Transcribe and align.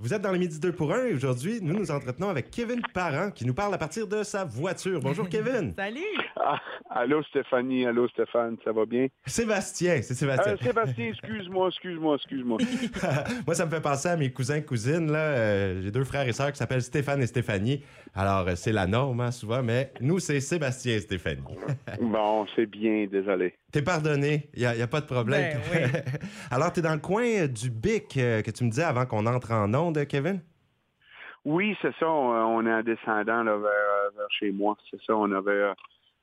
Vous 0.00 0.14
êtes 0.14 0.22
dans 0.22 0.30
le 0.30 0.38
Midi 0.38 0.60
2 0.60 0.70
pour 0.70 0.92
1 0.94 1.06
et 1.06 1.14
aujourd'hui, 1.14 1.58
nous 1.60 1.74
nous 1.76 1.90
entretenons 1.90 2.28
avec 2.28 2.52
Kevin 2.52 2.80
Parent 2.94 3.32
qui 3.32 3.44
nous 3.44 3.52
parle 3.52 3.74
à 3.74 3.78
partir 3.78 4.06
de 4.06 4.22
sa 4.22 4.44
voiture. 4.44 5.00
Bonjour 5.00 5.28
Kevin. 5.30 5.74
Salut. 5.76 5.98
Ah, 6.36 6.60
allô 6.90 7.20
Stéphanie, 7.24 7.84
allô 7.84 8.06
Stéphane, 8.06 8.56
ça 8.64 8.70
va 8.70 8.86
bien? 8.86 9.08
Sébastien, 9.26 10.00
c'est 10.02 10.14
Sébastien. 10.14 10.52
Euh, 10.52 10.56
Sébastien, 10.62 11.06
excuse-moi, 11.08 11.66
excuse-moi, 11.68 12.14
excuse-moi. 12.14 12.58
Moi, 13.46 13.54
ça 13.56 13.66
me 13.66 13.70
fait 13.72 13.80
penser 13.80 14.08
à 14.08 14.16
mes 14.16 14.30
cousins 14.30 14.60
cousines. 14.60 15.10
Là. 15.10 15.18
Euh, 15.18 15.82
J'ai 15.82 15.90
deux 15.90 16.04
frères 16.04 16.28
et 16.28 16.32
sœurs 16.32 16.52
qui 16.52 16.58
s'appellent 16.58 16.82
Stéphane 16.82 17.20
et 17.20 17.26
Stéphanie. 17.26 17.82
Alors, 18.14 18.46
euh, 18.46 18.54
c'est 18.54 18.72
la 18.72 18.86
norme, 18.86 19.20
hein, 19.20 19.32
souvent, 19.32 19.64
mais 19.64 19.92
nous, 20.00 20.20
c'est 20.20 20.38
Sébastien 20.38 20.94
et 20.94 21.00
Stéphanie. 21.00 21.42
bon, 22.00 22.46
c'est 22.54 22.66
bien, 22.66 23.08
désolé. 23.10 23.54
T'es 23.70 23.82
pardonné, 23.82 24.48
il 24.54 24.60
n'y 24.60 24.66
a, 24.66 24.74
y 24.76 24.82
a 24.82 24.86
pas 24.86 25.00
de 25.02 25.06
problème. 25.06 25.60
Ben 25.72 25.90
oui. 25.92 26.00
Alors, 26.50 26.72
t'es 26.72 26.80
dans 26.80 26.94
le 26.94 27.00
coin 27.00 27.24
euh, 27.24 27.48
du 27.48 27.70
Bic 27.70 28.16
euh, 28.16 28.40
que 28.40 28.50
tu 28.50 28.64
me 28.64 28.70
disais 28.70 28.84
avant 28.84 29.04
qu'on 29.04 29.26
entre 29.26 29.52
en 29.52 29.72
onde, 29.74 30.06
Kevin? 30.06 30.40
Oui, 31.44 31.76
c'est 31.82 31.94
ça, 31.98 32.08
on, 32.08 32.30
on 32.30 32.66
est 32.66 32.72
en 32.72 32.82
descendant 32.82 33.42
là, 33.42 33.56
vers, 33.56 34.12
vers 34.16 34.30
chez 34.38 34.52
moi. 34.52 34.76
C'est 34.90 35.00
ça, 35.06 35.14
on 35.14 35.30
avait 35.32 35.50
euh, 35.50 35.74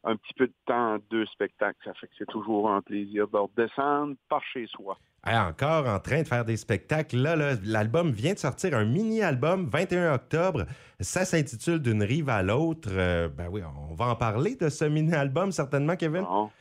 un 0.06 0.16
petit 0.16 0.34
peu 0.36 0.48
de 0.48 0.54
temps, 0.66 0.98
deux 1.12 1.26
spectacles. 1.28 1.78
Ça 1.84 1.94
fait 1.94 2.08
que 2.08 2.14
c'est 2.18 2.28
toujours 2.28 2.72
un 2.72 2.82
plaisir 2.82 3.28
de 3.28 3.38
redescendre 3.38 4.16
par 4.30 4.42
chez 4.54 4.66
soi. 4.68 4.98
Hey, 5.26 5.38
encore 5.38 5.88
en 5.88 6.00
train 6.00 6.22
de 6.22 6.28
faire 6.28 6.46
des 6.46 6.58
spectacles. 6.58 7.18
Là, 7.18 7.36
là, 7.36 7.54
l'album 7.64 8.12
vient 8.12 8.34
de 8.34 8.38
sortir, 8.38 8.76
un 8.76 8.86
mini-album, 8.86 9.68
21 9.68 10.14
octobre. 10.14 10.66
Ça 11.00 11.26
s'intitule 11.26 11.80
D'une 11.80 12.04
rive 12.04 12.30
à 12.30 12.44
l'autre. 12.44 12.90
Euh, 12.92 13.28
ben 13.28 13.48
oui, 13.50 13.62
on 13.90 13.96
va 13.96 14.06
en 14.06 14.16
parler 14.16 14.56
de 14.56 14.70
ce 14.70 14.86
mini-album, 14.86 15.52
certainement, 15.52 15.96
Kevin. 15.96 16.22
Bon, 16.22 16.52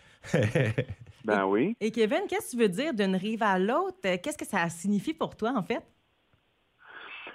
ben 1.24 1.44
oui. 1.46 1.76
Et 1.80 1.90
Kevin, 1.90 2.22
qu'est-ce 2.28 2.52
que 2.52 2.56
tu 2.56 2.62
veux 2.62 2.68
dire 2.68 2.94
d'une 2.94 3.16
rive 3.16 3.42
à 3.42 3.58
l'autre? 3.58 3.98
Qu'est-ce 4.02 4.38
que 4.38 4.46
ça 4.46 4.68
signifie 4.68 5.14
pour 5.14 5.36
toi, 5.36 5.52
en 5.56 5.62
fait? 5.62 5.82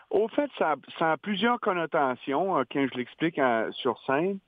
Au 0.09 0.27
fait, 0.27 0.49
ça, 0.57 0.75
ça 0.98 1.12
a 1.13 1.17
plusieurs 1.17 1.59
connotations 1.59 2.57
euh, 2.57 2.63
quand 2.71 2.85
je 2.91 2.98
l'explique 2.98 3.38
euh, 3.38 3.71
sur 3.73 3.99
scène. 4.05 4.40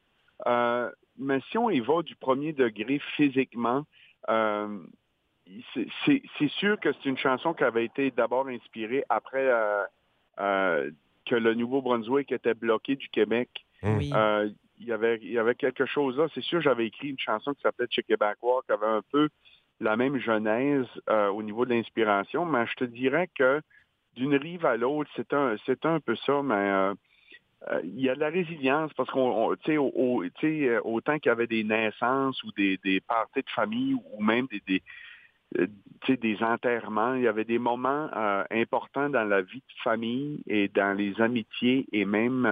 Euh, 0.48 0.90
mais 1.18 1.40
si 1.52 1.58
on 1.58 1.70
y 1.70 1.80
va 1.80 2.02
du 2.02 2.16
premier 2.16 2.52
degré 2.52 3.00
physiquement, 3.16 3.84
euh, 4.30 4.80
c'est- 5.76 6.48
sûr 6.60 6.80
que 6.80 6.92
c'est 6.94 7.10
une 7.10 7.18
chanson 7.18 7.54
qui 7.54 7.64
avait 7.64 7.86
été 7.86 8.10
d'abord 8.12 8.48
inspirée 8.48 9.04
après 9.10 9.46
euh, 9.48 9.84
euh, 10.40 10.90
que 11.28 11.36
le 11.36 11.54
Nouveau-Brunswick 11.54 12.32
était 12.32 12.56
bloqué 12.56 12.96
du 12.96 13.10
Québec. 13.10 13.50
Mm. 13.84 13.98
Oui. 13.98 14.12
Il 14.82 14.88
y 14.88 14.92
avait 14.94 15.20
il 15.22 15.32
y 15.32 15.38
avait 15.38 15.56
quelque 15.56 15.86
chose 15.86 16.18
là. 16.18 16.28
C'est 16.34 16.42
sûr, 16.44 16.60
j'avais 16.62 16.88
écrit 16.88 17.10
une 17.10 17.20
chanson 17.20 17.54
qui 17.54 17.62
s'appelait 17.62 17.88
Back 18.20 18.38
Walk, 18.42 18.66
qui 18.66 18.72
avait 18.72 18.88
un 18.88 19.04
peu 19.12 19.30
la 19.80 19.96
même 19.96 20.18
genèse 20.20 20.88
euh, 21.10 21.28
au 21.30 21.44
niveau 21.44 21.66
de 21.66 21.74
l'inspiration, 21.74 22.46
mais 22.46 22.66
je 22.68 22.74
te 22.76 22.84
dirais 22.86 23.30
que 23.36 23.62
d'une 24.16 24.36
rive 24.36 24.66
à 24.66 24.78
l'autre, 24.78 25.10
c'est 25.16 25.34
un 25.34 25.56
c'est 25.66 25.86
un 25.86 26.00
peu 26.00 26.16
ça, 26.16 26.42
mais 26.44 26.56
euh, 26.56 26.94
euh, 27.70 27.82
il 27.84 28.02
y 28.02 28.10
a 28.10 28.16
de 28.16 28.20
la 28.20 28.30
résilience 28.30 28.92
parce 28.94 29.10
qu'on 29.12 29.52
on- 29.52 29.56
tu 29.56 29.78
sais 30.42 30.78
autant 30.80 31.20
qu'il 31.20 31.30
y 31.30 31.34
avait 31.34 31.48
des 31.48 31.64
naissances 31.64 32.44
ou 32.44 32.52
des 32.54 32.78
des 32.84 33.02
parties 33.02 33.42
de 33.42 33.50
famille 33.52 33.94
ou 33.94 34.24
même 34.24 34.48
des 34.68 34.82
des 36.08 36.44
enterrements, 36.44 37.14
il 37.16 37.24
y 37.24 37.28
avait 37.28 37.44
des 37.46 37.60
moments 37.60 38.10
importants 38.50 39.10
dans 39.10 39.26
la 39.26 39.42
vie 39.42 39.60
de 39.60 39.82
famille 39.84 40.42
et 40.48 40.70
dans 40.70 40.98
les 40.98 41.20
amitiés 41.22 41.86
et 41.92 42.06
même 42.06 42.46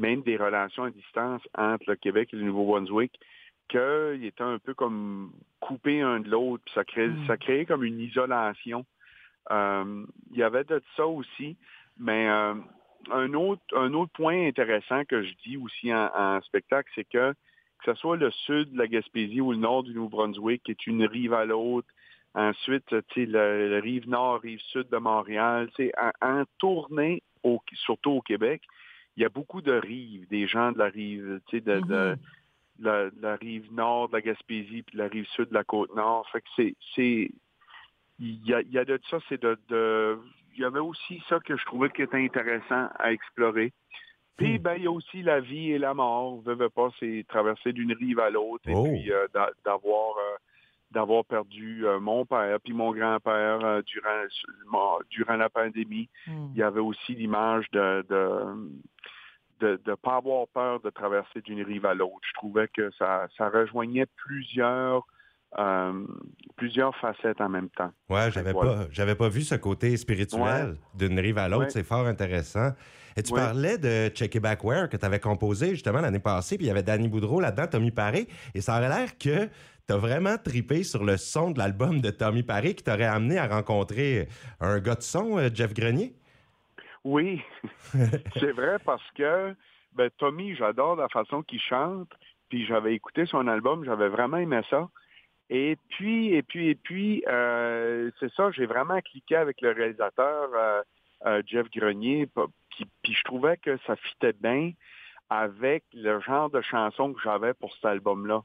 même 0.00 0.22
des 0.22 0.36
relations 0.36 0.84
à 0.84 0.90
distance 0.90 1.42
entre 1.56 1.84
le 1.88 1.96
Québec 1.96 2.30
et 2.32 2.36
le 2.36 2.42
Nouveau-Brunswick, 2.42 3.12
qu'il 3.68 4.24
était 4.24 4.42
un 4.42 4.58
peu 4.58 4.74
comme 4.74 5.32
coupé 5.60 6.00
un 6.00 6.20
de 6.20 6.28
l'autre, 6.28 6.62
puis 6.64 6.74
ça 6.74 6.84
créait, 6.84 7.08
Mm. 7.08 7.26
ça 7.26 7.36
créait 7.36 7.66
comme 7.66 7.84
une 7.84 8.00
isolation. 8.00 8.84
Euh, 9.50 10.04
il 10.32 10.38
y 10.38 10.42
avait 10.42 10.64
de 10.64 10.82
ça 10.96 11.06
aussi, 11.06 11.56
mais 11.98 12.28
euh, 12.28 12.54
un 13.10 13.34
autre 13.34 13.62
un 13.74 13.94
autre 13.94 14.12
point 14.12 14.46
intéressant 14.46 15.04
que 15.04 15.22
je 15.22 15.32
dis 15.46 15.56
aussi 15.56 15.92
en, 15.94 16.10
en 16.14 16.40
spectacle, 16.42 16.90
c'est 16.94 17.08
que 17.08 17.32
que 17.82 17.94
ce 17.94 17.94
soit 17.94 18.16
le 18.16 18.30
sud 18.30 18.72
de 18.72 18.78
la 18.78 18.86
Gaspésie 18.86 19.40
ou 19.40 19.52
le 19.52 19.58
nord 19.58 19.84
du 19.84 19.94
Nouveau-Brunswick, 19.94 20.62
qui 20.64 20.72
est 20.72 20.86
une 20.86 21.04
rive 21.06 21.32
à 21.32 21.46
l'autre, 21.46 21.88
ensuite, 22.34 22.84
tu 22.88 22.96
sais, 23.14 23.26
le, 23.26 23.70
le 23.70 23.78
rive 23.78 24.06
nord, 24.06 24.40
rive 24.42 24.60
sud 24.72 24.88
de 24.90 24.98
Montréal, 24.98 25.70
tu 25.74 25.86
sais, 25.86 25.92
en, 25.98 26.40
en 26.40 26.44
tournée, 26.58 27.22
au, 27.42 27.58
surtout 27.86 28.10
au 28.10 28.20
Québec, 28.20 28.60
il 29.16 29.22
y 29.22 29.26
a 29.26 29.28
beaucoup 29.28 29.60
de 29.60 29.72
rives, 29.72 30.26
des 30.28 30.46
gens 30.46 30.72
de 30.72 30.78
la 30.78 30.86
rive, 30.88 31.40
tu 31.46 31.58
sais, 31.58 31.60
de, 31.64 31.80
Mhm. 31.80 31.86
de 31.88 32.18
la, 32.80 33.10
de 33.10 33.20
la 33.22 33.36
rive 33.36 33.72
nord 33.72 34.08
de 34.08 34.14
la 34.14 34.20
Gaspésie 34.22 34.82
puis 34.82 34.94
de 34.96 35.02
la 35.02 35.08
rive 35.08 35.26
sud 35.34 35.48
de 35.48 35.54
la 35.54 35.64
côte 35.64 35.94
nord. 35.94 36.28
Fait 36.30 36.40
que 36.40 36.48
c'est, 36.56 36.74
c'est, 36.94 37.30
il 38.18 38.46
y 38.46 38.54
a, 38.54 38.60
il 38.62 38.70
y 38.70 38.78
a 38.78 38.84
de 38.84 38.98
ça, 39.10 39.18
c'est 39.28 39.40
de, 39.42 39.58
de, 39.68 40.18
il 40.54 40.60
y 40.60 40.64
avait 40.64 40.80
aussi 40.80 41.22
ça 41.28 41.38
que 41.40 41.56
je 41.56 41.64
trouvais 41.64 41.90
qui 41.90 42.02
était 42.02 42.16
intéressant 42.24 42.88
à 42.98 43.12
explorer. 43.12 43.72
Puis, 44.36 44.58
Hmm. 44.58 44.62
ben, 44.62 44.74
il 44.76 44.84
y 44.84 44.86
a 44.86 44.90
aussi 44.90 45.22
la 45.22 45.40
vie 45.40 45.72
et 45.72 45.78
la 45.78 45.92
mort. 45.92 46.40
Veux, 46.42 46.54
veux 46.54 46.70
pas, 46.70 46.90
c'est 46.98 47.24
traverser 47.28 47.72
d'une 47.72 47.92
rive 47.92 48.20
à 48.20 48.30
l'autre 48.30 48.68
et 48.68 48.74
Oh. 48.74 48.84
puis 48.84 49.12
euh, 49.12 49.26
d'a- 49.34 49.52
d'avoir, 49.64 50.16
euh, 50.16 50.36
d'avoir 50.90 51.24
perdu 51.24 51.86
euh, 51.86 52.00
mon 52.00 52.24
père 52.26 52.58
puis 52.60 52.72
mon 52.72 52.92
grand-père 52.92 53.64
euh, 53.64 53.82
durant, 53.82 54.98
durant 55.10 55.36
la 55.36 55.48
pandémie 55.48 56.08
Mm. 56.26 56.48
il 56.54 56.58
y 56.58 56.62
avait 56.62 56.80
aussi 56.80 57.14
l'image 57.14 57.66
de 57.72 58.04
de 58.08 58.70
de 59.60 59.80
de 59.84 59.94
pas 59.94 60.16
avoir 60.16 60.46
peur 60.48 60.80
de 60.80 60.90
traverser 60.90 61.40
d'une 61.42 61.62
rive 61.62 61.84
à 61.86 61.94
l'autre. 61.94 62.20
Je 62.28 62.32
trouvais 62.34 62.68
que 62.68 62.90
ça 62.98 63.26
ça 63.36 63.48
rejoignait 63.50 64.06
plusieurs 64.16 65.06
euh, 65.58 66.06
plusieurs 66.56 66.94
facettes 66.96 67.40
en 67.40 67.48
même 67.48 67.68
temps. 67.70 67.90
Ouais, 68.08 68.30
j'avais 68.30 68.52
Voilà. 68.52 68.72
pas, 68.72 68.86
j'avais 68.92 69.16
pas 69.16 69.28
vu 69.28 69.42
ce 69.42 69.56
côté 69.56 69.96
spirituel 69.96 70.76
d'une 70.94 71.18
rive 71.18 71.38
à 71.38 71.48
l'autre. 71.48 71.64
Ouais. 71.64 71.70
C'est 71.70 71.82
fort 71.82 72.06
intéressant. 72.06 72.70
Et 73.16 73.22
tu 73.24 73.32
Ouais. 73.34 73.40
parlais 73.40 73.76
de 73.76 74.08
Check 74.14 74.36
It 74.36 74.42
Backware 74.42 74.88
que 74.88 74.96
tu 74.96 75.04
avais 75.04 75.18
composé 75.18 75.70
justement 75.70 76.00
l'année 76.00 76.20
passée, 76.20 76.56
puis 76.56 76.66
il 76.66 76.68
y 76.68 76.70
avait 76.70 76.84
Danny 76.84 77.08
Boudreau 77.08 77.40
là-dedans, 77.40 77.66
Tommy 77.66 77.90
Paré, 77.90 78.28
et 78.54 78.60
ça 78.60 78.78
aurait 78.78 78.88
l'air 78.88 79.18
que 79.18 79.48
tu 79.90 79.94
as 79.94 79.98
vraiment 79.98 80.38
tripé 80.38 80.84
sur 80.84 81.02
le 81.02 81.16
son 81.16 81.50
de 81.50 81.58
l'album 81.58 82.00
de 82.00 82.10
Tommy 82.10 82.44
Paré 82.44 82.74
qui 82.74 82.84
t'aurait 82.84 83.06
amené 83.06 83.38
à 83.38 83.48
rencontrer 83.48 84.28
un 84.60 84.78
gars 84.78 84.94
de 84.94 85.02
son, 85.02 85.36
euh, 85.36 85.48
Jeff 85.52 85.74
Grenier? 85.74 86.12
Oui, 87.02 87.42
c'est 88.38 88.52
vrai 88.52 88.78
parce 88.84 89.02
que 89.16 89.52
ben, 89.94 90.08
Tommy, 90.16 90.54
j'adore 90.54 90.94
la 90.94 91.08
façon 91.08 91.42
qu'il 91.42 91.60
chante. 91.60 92.08
Puis 92.48 92.66
j'avais 92.66 92.94
écouté 92.94 93.26
son 93.26 93.48
album, 93.48 93.84
j'avais 93.84 94.08
vraiment 94.08 94.36
aimé 94.36 94.60
ça. 94.70 94.88
Et 95.48 95.76
puis, 95.88 96.34
et 96.34 96.42
puis, 96.44 96.68
et 96.68 96.76
puis, 96.76 97.24
euh, 97.26 98.12
c'est 98.20 98.32
ça, 98.34 98.52
j'ai 98.52 98.66
vraiment 98.66 99.00
cliqué 99.00 99.34
avec 99.34 99.60
le 99.60 99.72
réalisateur 99.72 100.50
euh, 100.54 100.82
euh, 101.26 101.42
Jeff 101.46 101.68
Grenier. 101.74 102.28
Puis, 102.70 102.86
puis 103.02 103.12
je 103.12 103.24
trouvais 103.24 103.56
que 103.56 103.76
ça 103.88 103.96
fitait 103.96 104.34
bien 104.40 104.70
avec 105.30 105.82
le 105.92 106.20
genre 106.20 106.48
de 106.48 106.60
chanson 106.60 107.12
que 107.12 107.20
j'avais 107.20 107.54
pour 107.54 107.74
cet 107.74 107.86
album-là. 107.86 108.44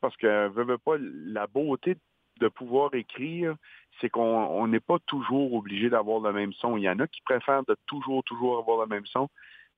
Parce 0.00 0.16
que, 0.16 0.48
veux, 0.48 0.64
veux 0.64 0.78
pas, 0.78 0.96
la 0.98 1.46
beauté 1.46 1.96
de 2.40 2.48
pouvoir 2.48 2.94
écrire, 2.94 3.54
c'est 4.00 4.08
qu'on 4.08 4.22
on 4.22 4.66
n'est 4.66 4.80
pas 4.80 4.98
toujours 5.06 5.52
obligé 5.54 5.90
d'avoir 5.90 6.20
le 6.20 6.32
même 6.32 6.52
son. 6.54 6.76
Il 6.76 6.82
y 6.82 6.88
en 6.88 6.98
a 6.98 7.06
qui 7.06 7.20
préfèrent 7.22 7.64
de 7.64 7.76
toujours, 7.86 8.24
toujours 8.24 8.58
avoir 8.58 8.80
le 8.80 8.86
même 8.86 9.06
son. 9.06 9.28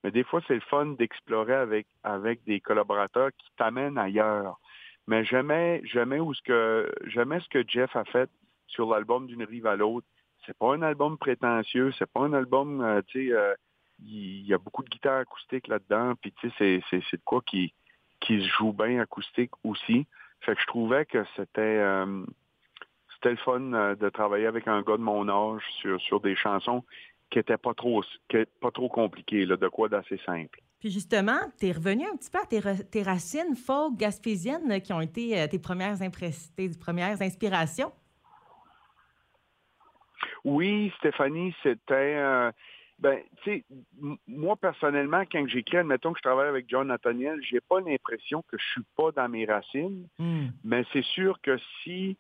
Mais 0.05 0.11
des 0.11 0.25
fois, 0.25 0.41
c'est 0.47 0.55
le 0.55 0.61
fun 0.61 0.87
d'explorer 0.87 1.55
avec, 1.55 1.87
avec 2.03 2.43
des 2.45 2.61
collaborateurs 2.61 3.31
qui 3.39 3.49
t'amènent 3.57 3.99
ailleurs. 3.99 4.59
Mais 5.07 5.25
jamais, 5.25 5.81
jamais 5.85 6.21
où 6.21 6.33
ce 6.35 6.43
que, 6.43 6.93
jamais 7.07 7.41
ce 7.41 7.49
que 7.49 7.65
Jeff 7.67 7.95
a 7.97 8.05
fait 8.05 8.31
sur 8.69 8.91
l'album 8.91 9.27
d'une 9.27 9.45
rive 9.45 9.67
à 9.67 9.77
l'autre. 9.77 10.07
C'est 10.47 10.57
pas 10.57 10.75
un 10.75 10.83
album 10.83 11.19
prétentieux, 11.19 11.93
c'est 11.99 12.11
pas 12.11 12.21
un 12.21 12.33
album, 12.33 12.81
euh, 12.81 13.01
tu 13.07 13.29
sais, 13.29 13.35
euh, 13.35 13.55
il 14.05 14.45
y 14.47 14.55
a 14.55 14.59
beaucoup 14.59 14.83
de 14.83 14.89
guitare 14.89 15.19
acoustique 15.19 15.69
là-dedans, 15.69 16.15
puis 16.21 16.33
tu 16.33 16.51
sais, 16.59 16.83
c'est 16.91 16.99
de 16.99 17.23
quoi 17.25 17.41
qui, 17.43 17.73
qui 18.23 18.41
se 18.43 18.49
joue 18.49 18.73
bien 18.73 19.01
acoustique 19.01 19.53
aussi. 19.65 20.07
Fait 20.41 20.55
que 20.55 20.61
je 20.61 20.67
trouvais 20.67 21.05
que 21.05 21.25
c'était, 21.37 21.61
euh, 21.61 22.25
c'était 23.15 23.31
le 23.31 23.37
fun 23.37 23.73
euh, 23.73 23.95
de 23.95 24.09
travailler 24.09 24.47
avec 24.47 24.67
un 24.67 24.83
gars 24.83 24.97
de 24.97 25.03
mon 25.03 25.29
âge 25.29 25.63
sur, 25.81 26.01
sur 26.01 26.21
des 26.21 26.35
chansons 26.35 26.83
qui 27.31 27.39
étaient 27.39 27.57
pas 27.57 27.75
trop, 27.75 28.03
qui 28.29 28.39
pas 28.61 28.71
trop 28.71 28.89
compliquées, 28.89 29.45
là, 29.47 29.57
de 29.57 29.69
quoi 29.69 29.89
d'assez 29.89 30.21
simple. 30.27 30.61
Puis 30.81 30.91
justement, 30.91 31.39
tu 31.59 31.67
es 31.67 31.73
revenu 31.73 32.05
un 32.07 32.17
petit 32.17 32.31
peu 32.31 32.39
à 32.39 32.47
tes, 32.47 32.59
ra- 32.59 32.85
tes 32.91 33.03
racines 33.03 33.55
folk 33.55 33.97
gaspésiennes 33.97 34.81
qui 34.83 34.93
ont 34.93 35.01
été 35.01 35.41
euh, 35.41 35.47
tes, 35.47 35.61
premières 35.61 35.97
tes 36.57 36.69
premières 36.79 37.23
inspirations? 37.23 37.93
Oui, 40.45 40.93
Stéphanie, 40.99 41.55
c'était... 41.63 42.17
euh, 42.17 42.51
ben, 43.03 43.19
tu 43.43 43.51
sais, 43.51 43.65
moi, 44.29 44.55
personnellement, 44.55 45.25
quand 45.31 45.45
j'écris, 45.49 45.79
admettons 45.79 46.13
que 46.13 46.19
je 46.19 46.23
travaille 46.23 46.49
avec 46.49 46.67
John 46.69 46.87
Nathaniel, 46.87 47.41
j'ai 47.43 47.61
pas 47.61 47.81
l'impression 47.81 48.43
que 48.43 48.57
je 48.57 48.65
suis 48.65 48.85
pas 48.97 49.11
dans 49.11 49.29
mes 49.29 49.45
racines, 49.45 50.07
Mm. 50.21 50.47
mais 50.63 50.85
c'est 50.93 51.03
sûr 51.05 51.41
que 51.43 51.59
si 51.83 52.17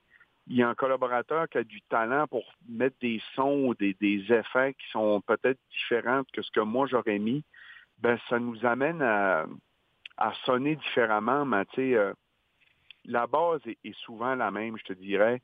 il 0.49 0.56
y 0.56 0.62
a 0.64 0.69
un 0.69 0.75
collaborateur 0.75 1.49
qui 1.49 1.58
a 1.58 1.62
du 1.62 1.81
talent 1.82 2.26
pour 2.26 2.43
mettre 2.69 2.96
des 3.00 3.23
sons 3.37 3.67
ou 3.69 3.75
des, 3.76 3.94
des 4.00 4.25
effets 4.32 4.75
qui 4.75 4.90
sont 4.90 5.20
peut-être 5.20 5.61
différents 5.70 6.25
que 6.32 6.43
ce 6.43 6.50
que 6.50 6.58
moi 6.58 6.88
j'aurais 6.90 7.20
mis, 7.20 7.44
ben 7.99 8.19
ça 8.28 8.40
nous 8.40 8.67
amène 8.67 9.02
à, 9.02 9.46
à 10.17 10.32
sonner 10.44 10.75
différemment, 10.75 11.44
mais 11.44 11.64
tu 11.67 11.76
sais, 11.76 11.94
euh, 11.94 12.12
la 13.05 13.28
base 13.28 13.61
est, 13.67 13.78
est 13.85 13.96
souvent 13.99 14.35
la 14.35 14.50
même, 14.50 14.76
je 14.78 14.82
te 14.82 14.93
dirais. 14.94 15.40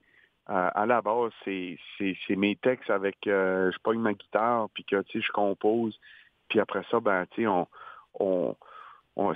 À 0.49 0.87
la 0.87 1.03
base, 1.03 1.33
c'est 1.45 1.79
mes 2.31 2.57
textes 2.57 2.91
avec, 2.91 3.17
je 3.25 3.79
pogne 3.83 4.01
ma 4.01 4.15
guitare, 4.15 4.69
puis 4.75 4.85
que, 4.85 5.03
tu 5.03 5.21
sais, 5.21 5.27
je 5.27 5.33
compose. 5.33 5.99
Puis 6.49 6.61
après 6.61 6.83
ça, 6.91 7.01
ben, 7.01 7.27
tu 7.31 7.43
sais, 7.43 7.47
on, 7.47 7.67
on, 8.19 8.57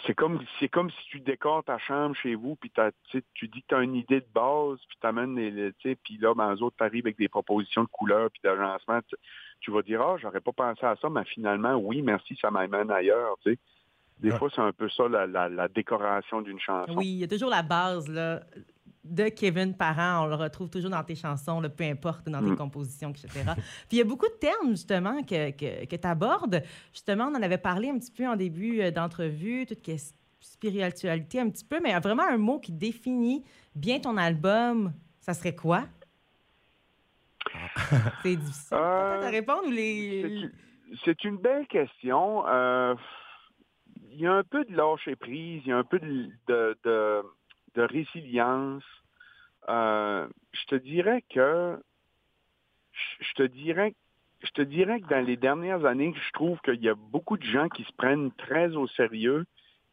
c'est 0.07 0.15
comme 0.15 0.41
c'est 0.61 0.69
comme 0.69 0.91
si 0.91 1.05
tu 1.11 1.21
décores 1.21 1.65
ta 1.65 1.77
chambre 1.79 2.15
chez 2.15 2.35
vous, 2.35 2.57
puis 2.57 2.71
tu 3.11 3.49
dis 3.49 3.63
que 3.63 3.67
tu 3.69 3.75
as 3.75 3.83
une 3.83 3.97
idée 3.97 4.21
de 4.21 4.27
base, 4.33 4.79
puis 4.89 4.97
tu 5.01 5.07
amènes 5.07 5.35
les, 5.37 5.73
puis 5.97 6.19
là, 6.19 6.35
ben, 6.35 6.55
les 6.55 6.63
autres 6.63 6.77
t'arrivent 6.77 7.07
avec 7.07 7.19
des 7.19 7.29
propositions 7.29 7.83
de 7.83 7.89
couleurs 7.89 8.31
puis 8.31 8.41
d'agencement. 8.45 9.01
Tu, 9.61 9.71
vas 9.71 9.83
dire 9.83 10.01
Ah, 10.01 10.17
j'aurais 10.21 10.41
pas 10.41 10.53
pensé 10.53 10.87
à 10.87 10.97
ça, 10.97 11.11
mais 11.11 11.25
finalement, 11.25 11.75
oui, 11.75 12.01
merci, 12.01 12.39
ça 12.41 12.51
m'amène 12.51 12.91
ailleurs. 12.91 13.37
sais. 13.45 13.59
Des 14.21 14.31
fois, 14.31 14.49
c'est 14.55 14.61
un 14.61 14.73
peu 14.73 14.89
ça 14.89 15.09
la, 15.09 15.27
la 15.27 15.69
décoration 15.69 16.43
d'une 16.43 16.61
chanson. 16.61 16.95
Oui, 16.97 17.07
il 17.07 17.19
y 17.19 17.25
a 17.25 17.29
toujours 17.29 17.51
la 17.51 17.63
base 17.63 18.09
là, 18.09 18.41
de 19.05 19.29
Kevin 19.29 19.75
Parent. 19.75 20.25
On 20.25 20.27
le 20.27 20.35
retrouve 20.35 20.71
toujours 20.71 20.91
dans 20.91 21.03
tes 21.03 21.15
chansons, 21.15 21.63
peu 21.77 21.85
importe, 21.85 22.29
dans 22.29 22.41
tes 22.41 22.51
mm. 22.51 22.57
compositions, 22.57 23.11
etc. 23.11 23.29
Puis 23.89 23.93
il 23.93 23.99
y 23.99 24.01
a 24.01 24.05
beaucoup 24.05 24.29
de 24.29 24.39
termes, 24.41 24.71
justement, 24.71 25.23
que, 25.23 25.51
que, 25.51 25.97
tu 25.97 26.07
abordes. 26.07 26.63
Justement, 26.93 27.25
on 27.25 27.37
en 27.37 27.43
avait 27.43 27.59
parlé 27.59 27.91
un 27.91 27.99
petit 27.99 28.13
peu 28.13 28.27
en 28.27 28.37
début 28.37 28.81
euh, 28.81 28.91
d'entrevue, 28.91 29.67
toute 29.67 29.89
spiritualité 30.41 31.41
un 31.41 31.51
petit 31.51 31.65
peu, 31.65 31.81
mais 31.81 31.99
vraiment 32.01 32.25
un 32.25 32.39
mot 32.39 32.59
qui 32.59 32.73
définit 32.73 33.45
bien 33.75 34.01
ton 34.01 34.17
album. 34.17 34.93
Ça 35.21 35.35
serait 35.35 35.55
quoi? 35.55 35.85
C'est 38.23 38.37
difficile 38.37 38.77
euh, 38.77 39.31
répondre 39.31 39.71
les... 39.71 40.49
C'est 41.05 41.25
une 41.25 41.39
belle 41.39 41.67
question. 41.69 42.47
Euh, 42.47 42.95
il 44.11 44.21
y 44.21 44.27
a 44.27 44.33
un 44.35 44.43
peu 44.43 44.65
de 44.65 44.77
lâcher 44.77 45.17
prise, 45.17 45.63
il 45.65 45.69
y 45.69 45.73
a 45.73 45.79
un 45.79 45.85
peu 45.85 45.99
de, 45.99 46.29
de 46.49 46.77
de 46.85 47.23
résilience. 47.81 48.85
Euh, 49.69 50.27
je 50.53 50.65
te 50.67 50.75
dirais 50.75 51.23
que 51.31 51.81
je 53.21 53.33
te 53.35 53.43
dirais 53.43 53.95
je 54.43 54.51
te 54.51 54.63
dirais 54.63 55.01
que 55.01 55.07
dans 55.07 55.25
les 55.25 55.37
dernières 55.37 55.85
années, 55.85 56.13
je 56.15 56.33
trouve 56.33 56.59
qu'il 56.61 56.83
y 56.83 56.89
a 56.89 56.95
beaucoup 56.95 57.37
de 57.37 57.45
gens 57.45 57.69
qui 57.69 57.85
se 57.85 57.93
prennent 57.93 58.33
très 58.33 58.75
au 58.75 58.89
sérieux, 58.89 59.47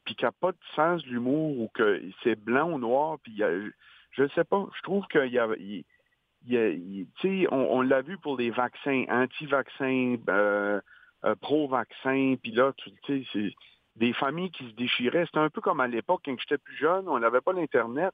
puis 0.05 0.15
qui 0.15 0.25
n'ont 0.25 0.31
pas 0.39 0.51
de 0.51 0.57
sens 0.75 1.03
de 1.03 1.09
l'humour 1.09 1.59
ou 1.59 1.69
que 1.73 2.01
c'est 2.23 2.35
blanc 2.35 2.71
ou 2.71 2.79
noir, 2.79 3.19
puis 3.21 3.37
je 3.37 4.23
ne 4.23 4.27
sais 4.29 4.43
pas, 4.43 4.65
je 4.75 4.81
trouve 4.81 5.05
qu'il 5.07 5.31
y 5.31 5.37
a, 5.37 5.47
on 7.51 7.81
l'a 7.81 8.01
vu 8.01 8.17
pour 8.17 8.37
les 8.37 8.49
vaccins, 8.49 9.05
anti-vaccins, 9.09 10.15
euh, 10.29 10.81
euh, 11.25 11.35
pro-vaccins, 11.35 12.35
puis 12.41 12.51
là, 12.51 12.73
tu 13.05 13.23
sais, 13.31 13.53
des 13.99 14.13
familles 14.13 14.51
qui 14.51 14.65
se 14.65 14.73
déchiraient. 14.75 15.25
C'était 15.25 15.39
un 15.39 15.49
peu 15.49 15.61
comme 15.61 15.81
à 15.81 15.87
l'époque, 15.87 16.21
quand 16.25 16.35
j'étais 16.39 16.57
plus 16.57 16.75
jeune, 16.77 17.07
on 17.07 17.19
n'avait 17.19 17.41
pas 17.41 17.53
l'Internet. 17.53 18.13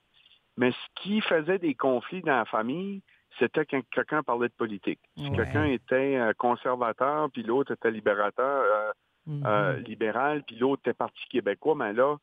Mais 0.58 0.72
ce 0.72 1.02
qui 1.02 1.22
faisait 1.22 1.60
des 1.60 1.76
conflits 1.76 2.22
dans 2.22 2.38
la 2.38 2.46
famille, 2.46 3.02
c'était 3.40 3.66
quand 3.66 3.82
quelqu'un 3.92 4.24
parlait 4.24 4.48
de 4.48 4.54
politique. 4.54 5.00
Si 5.18 5.30
quelqu'un 5.32 5.66
était 5.66 6.16
euh, 6.18 6.34
conservateur, 6.38 7.30
puis 7.32 7.44
l'autre 7.44 7.74
était 7.74 7.92
libérateur, 7.92 8.64
euh, 8.64 8.92
mm-hmm. 9.28 9.46
euh, 9.46 9.78
libéral, 9.80 10.44
puis 10.44 10.56
l'autre 10.56 10.82
était 10.86 10.94
parti 10.94 11.22
québécois, 11.30 11.76
mais 11.76 11.92
là, 11.92 12.16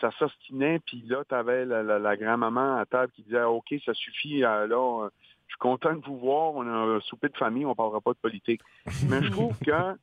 ça 0.00 0.10
s'ostinait, 0.18 0.80
puis 0.80 1.02
là, 1.06 1.22
tu 1.28 1.34
avais 1.34 1.64
la, 1.64 2.16
grand-maman 2.16 2.76
à 2.76 2.84
table 2.84 3.12
qui 3.12 3.22
disait 3.22 3.44
OK, 3.44 3.72
ça 3.84 3.94
suffit, 3.94 4.40
là, 4.40 4.66
je 4.66 5.52
suis 5.52 5.58
content 5.58 5.94
de 5.94 6.04
vous 6.04 6.18
voir, 6.18 6.54
on 6.54 6.66
a 6.66 6.96
un 6.96 7.00
souper 7.00 7.28
de 7.28 7.36
famille, 7.36 7.64
on 7.64 7.70
ne 7.70 7.74
parlera 7.74 8.00
pas 8.00 8.12
de 8.12 8.18
politique. 8.18 8.60
Mais 9.08 9.22
je 9.22 9.30
trouve 9.30 9.56
que 9.64 9.96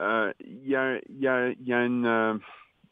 il 0.00 0.66
y, 0.66 0.76
a, 0.76 0.98
y, 1.08 1.26
a, 1.26 1.50
y, 1.50 1.72
a 1.72 1.84
une, 1.84 2.06
euh, 2.06 2.34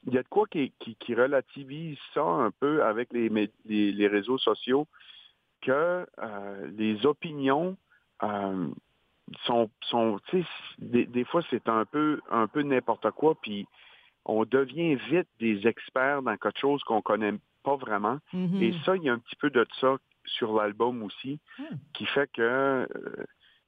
y 0.07 0.19
a 0.19 0.23
de 0.23 0.29
quoi 0.29 0.47
qui, 0.47 0.73
qui, 0.79 1.15
relativise 1.15 1.99
ça 2.15 2.23
un 2.23 2.51
peu 2.51 2.85
avec 2.85 3.13
les, 3.13 3.29
les, 3.65 4.07
réseaux 4.07 4.39
sociaux, 4.39 4.87
que 5.61 6.07
euh, 6.19 6.71
les 6.77 7.05
opinions 7.07 7.77
sont, 9.45 9.71
sont 9.83 10.21
des, 10.79 11.07
des 11.07 11.25
fois 11.25 11.43
c'est 11.51 11.69
un 11.69 11.85
peu, 11.85 12.21
un 12.31 12.47
peu 12.47 12.63
n'importe 12.63 13.11
quoi, 13.13 13.35
puis 13.41 13.67
on 14.25 14.45
devient 14.45 14.95
vite 14.95 15.29
des 15.39 15.67
experts 15.67 16.23
dans 16.23 16.37
quelque 16.37 16.61
chose 16.61 16.83
qu'on 16.85 17.03
connaît 17.03 17.35
pas 17.63 17.77
vraiment. 17.77 18.19
Mm-hmm. 18.33 18.63
Et 18.63 18.75
ça, 18.85 18.97
il 18.97 19.03
y 19.03 19.09
a 19.09 19.13
un 19.13 19.19
petit 19.19 19.37
peu 19.37 19.51
de 19.51 19.67
ça 19.81 19.97
sur 20.25 20.55
l'album 20.55 21.03
aussi, 21.03 21.39
hmm. 21.59 21.77
qui 21.95 22.07
fait 22.07 22.31
que 22.33 22.89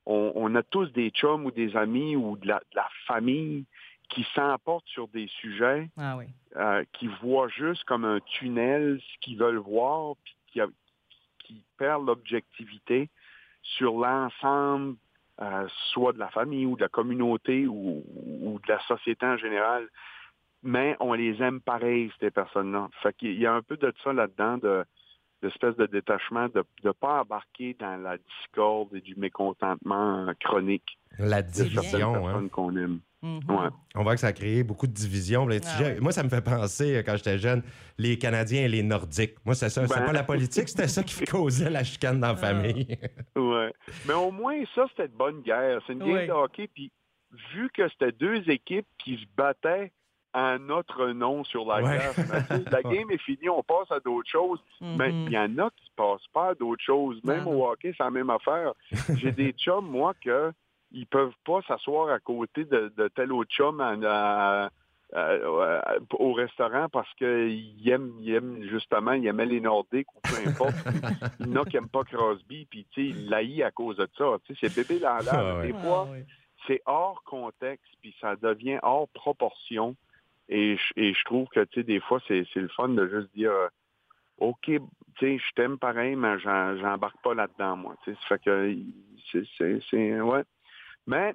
on, 0.07 0.55
a 0.55 0.63
tous 0.63 0.87
des 0.93 1.11
chums 1.11 1.45
ou 1.45 1.51
des 1.51 1.77
amis 1.77 2.17
ou 2.17 2.37
de 2.37 2.49
la, 2.49 2.61
famille 3.07 3.65
qui 4.09 4.27
s'emportent 4.35 4.89
sur 4.89 5.09
des 5.09 5.27
sujets, 5.29 5.89
ah 5.97 6.19
euh, 6.57 6.85
qui 6.93 7.07
voient 7.23 7.49
juste 7.49 7.85
comme 7.85 8.05
un 8.05 8.21
tunnel 8.21 9.01
ce 9.01 9.19
qu'ils 9.21 9.39
veulent 9.39 9.57
voir, 9.57 10.17
puis 10.25 10.37
qui, 10.49 10.61
qui 11.39 11.65
perdent 11.79 12.07
l'objectivité 12.07 13.09
sur 13.63 13.93
l'ensemble, 13.93 14.97
euh, 15.41 15.67
soit 15.93 16.13
de 16.13 16.19
la 16.19 16.29
famille 16.29 16.67
ou 16.67 16.77
de 16.77 16.83
la 16.83 16.89
communauté 16.89 17.67
ou, 17.67 18.05
ou, 18.15 18.61
de 18.65 18.73
la 18.73 18.81
société 18.83 19.25
en 19.25 19.39
général. 19.39 19.89
Mais 20.63 20.97
on 21.01 21.15
les 21.15 21.43
aime 21.43 21.61
pareil, 21.61 22.13
ces 22.21 22.31
personnes-là. 22.31 22.89
Fait 23.03 23.17
qu'il 23.17 23.39
y 23.39 23.47
a 23.47 23.55
un 23.55 23.63
peu 23.63 23.77
de 23.77 23.93
ça 24.05 24.13
là-dedans, 24.13 24.59
de 24.59 24.85
l'espèce 25.43 25.77
de 25.77 25.87
détachement, 25.87 26.49
de 26.49 26.65
ne 26.85 26.93
pas 26.93 27.23
embarquer 27.23 27.77
dans 27.79 27.97
la 27.97 28.17
discorde 28.19 28.95
et 28.95 29.01
du 29.01 29.15
mécontentement 29.17 30.33
chronique. 30.41 30.99
La 31.19 31.43
division, 31.43 32.29
hein. 32.29 32.49
qu'on 32.49 32.77
aime. 32.77 33.01
Mm-hmm. 33.23 33.71
On 33.95 34.03
voit 34.03 34.15
que 34.15 34.21
ça 34.21 34.29
a 34.29 34.33
créé 34.33 34.65
beaucoup 34.65 34.89
de 34.89 34.93
divisions. 34.93 35.47
Ah 35.49 35.85
moi, 36.01 36.11
ça 36.11 36.25
me 36.25 36.29
fait 36.29 36.43
penser, 36.43 36.97
euh, 36.97 37.03
quand 37.05 37.17
j'étais 37.17 37.39
jeune, 37.39 37.63
les 37.97 38.19
Canadiens 38.19 38.63
et 38.63 38.69
les 38.69 38.83
Nordiques. 38.83 39.37
Moi, 39.45 39.55
c'est 39.55 39.69
ça. 39.69 39.87
C'est 39.87 39.95
ben. 39.95 40.07
pas 40.07 40.13
la 40.13 40.25
politique, 40.25 40.69
c'était 40.69 40.89
ça 40.89 41.05
qui 41.05 41.25
causait 41.31 41.71
la 41.71 41.85
chicane 41.85 42.19
dans 42.19 42.29
la 42.29 42.33
ah. 42.33 42.37
famille. 42.37 42.99
oui. 43.37 43.67
Mais 44.07 44.15
au 44.15 44.33
moins, 44.33 44.57
ça, 44.75 44.87
c'était 44.91 45.09
de 45.09 45.17
bonne 45.17 45.41
guerre. 45.43 45.81
C'est 45.87 45.93
une 45.93 46.05
guerre 46.05 46.27
de 46.27 46.33
hockey. 46.33 46.69
Puis, 46.75 46.91
vu 47.55 47.71
que 47.73 47.89
c'était 47.91 48.13
deux 48.13 48.49
équipes 48.51 48.89
qui 48.99 49.17
se 49.17 49.27
battaient 49.37 49.93
un 50.35 50.69
autre 50.71 51.09
nom 51.09 51.45
sur 51.45 51.67
la 51.67 51.83
glace. 51.83 52.17
la 52.71 52.83
game 52.83 53.11
est 53.11 53.19
finie, 53.19 53.49
on 53.49 53.63
passe 53.63 53.91
à 53.91 54.01
d'autres 54.01 54.31
choses. 54.31 54.61
Mais 54.81 55.11
mm-hmm. 55.11 55.27
il 55.27 55.33
y 55.33 55.39
en 55.39 55.59
a 55.59 55.71
qui 55.71 55.91
ne 55.91 55.97
passent 55.97 56.27
pas 56.33 56.51
à 56.51 56.55
d'autres 56.55 56.83
choses. 56.83 57.23
Même 57.25 57.47
au 57.47 57.67
hockey, 57.67 57.95
c'est 57.97 58.05
la 58.05 58.11
même 58.11 58.31
affaire. 58.31 58.73
J'ai 59.17 59.33
des 59.33 59.53
chums, 59.53 59.87
moi, 59.87 60.15
que 60.21 60.53
ils 60.93 61.07
peuvent 61.07 61.35
pas 61.45 61.61
s'asseoir 61.67 62.11
à 62.11 62.19
côté 62.19 62.65
de, 62.65 62.93
tel 63.15 63.33
autre 63.33 63.51
chum 63.51 63.81
au 66.19 66.33
restaurant 66.33 66.89
parce 66.91 67.13
qu'ils 67.15 67.89
aiment, 67.89 68.13
aiment, 68.27 68.63
justement, 68.69 69.13
ils 69.13 69.27
aimaient 69.27 69.47
les 69.47 69.61
Nordiques 69.61 70.09
ou 70.15 70.21
peu 70.23 70.49
importe. 70.49 70.75
il 71.41 71.47
y 71.47 71.51
en 71.51 71.63
a 71.63 71.65
qui 71.65 71.77
n'aiment 71.77 71.89
pas 71.89 72.05
Crosby, 72.05 72.67
puis 72.67 72.87
ils 72.97 73.29
l'haïssent 73.29 73.63
à 73.63 73.71
cause 73.71 73.97
de 73.97 74.09
ça. 74.17 74.37
C'est 74.61 74.75
bébé 74.75 74.99
là, 74.99 75.21
là. 75.23 75.63
Des 75.63 75.73
fois, 75.73 76.09
ah 76.11 76.17
c'est 76.67 76.83
hors 76.87 77.23
contexte, 77.25 77.93
puis 78.01 78.15
ça 78.21 78.37
devient 78.37 78.79
hors 78.83 79.09
proportion. 79.09 79.97
Et, 80.49 80.77
je 80.97 81.25
trouve 81.25 81.49
que, 81.49 81.65
tu 81.65 81.81
sais, 81.81 81.85
des 81.85 82.01
fois, 82.01 82.21
c'est 82.27 82.45
le 82.55 82.69
fun 82.69 82.89
de 82.89 83.09
juste 83.09 83.35
dire, 83.35 83.53
euh, 83.53 83.69
OK, 84.39 84.65
tu 84.65 84.81
sais, 85.19 85.39
je 85.39 85.55
t'aime 85.55 85.79
pareil, 85.79 86.17
mais 86.17 86.39
j'embarque 86.41 87.21
pas 87.23 87.35
là-dedans, 87.35 87.77
moi. 87.77 87.97
Tu 88.05 88.13
sais, 88.13 88.19
ça 88.23 88.37
fait 88.37 88.45
que, 88.45 88.77
c'est, 89.91 90.21
ouais. 90.21 90.43
Mais, 91.07 91.35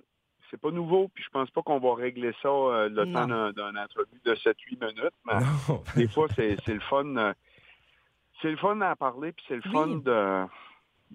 c'est 0.50 0.60
pas 0.60 0.72
nouveau, 0.72 1.10
puis 1.10 1.24
je 1.24 1.30
pense 1.30 1.50
pas 1.52 1.62
qu'on 1.62 1.80
va 1.80 1.96
régler 1.96 2.32
ça 2.42 2.50
euh, 2.50 2.90
le 2.90 3.12
temps 3.12 3.28
d'un 3.28 3.76
entrevue 3.76 4.22
de 4.24 4.34
7-8 4.36 4.56
minutes, 4.80 5.14
mais 5.26 5.34
des 5.96 6.08
fois, 6.08 6.28
c'est 6.36 6.68
le 6.68 6.80
fun. 6.80 7.16
Euh, 7.18 7.34
c'est 8.42 8.52
le 8.52 8.58
fun 8.58 8.80
à 8.82 8.96
parler, 8.96 9.32
puis 9.32 9.44
c'est 9.48 9.56
le 9.56 9.72
fun 9.72 9.88
de, 9.88 10.46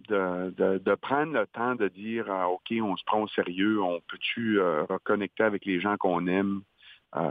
de, 0.08 0.78
de, 0.78 0.94
prendre 0.96 1.32
le 1.32 1.46
temps 1.46 1.76
de 1.76 1.87
dire 1.87 2.26
OK, 2.50 2.75
on 2.82 2.96
se 2.96 3.04
prend 3.04 3.20
au 3.20 3.28
sérieux, 3.28 3.80
on 3.80 4.00
peut-tu 4.00 4.61
reconnecter 4.61 5.44
avec 5.44 5.64
les 5.64 5.80
gens 5.80 5.96
qu'on 5.96 6.26
aime, 6.26 6.62
euh, 7.14 7.31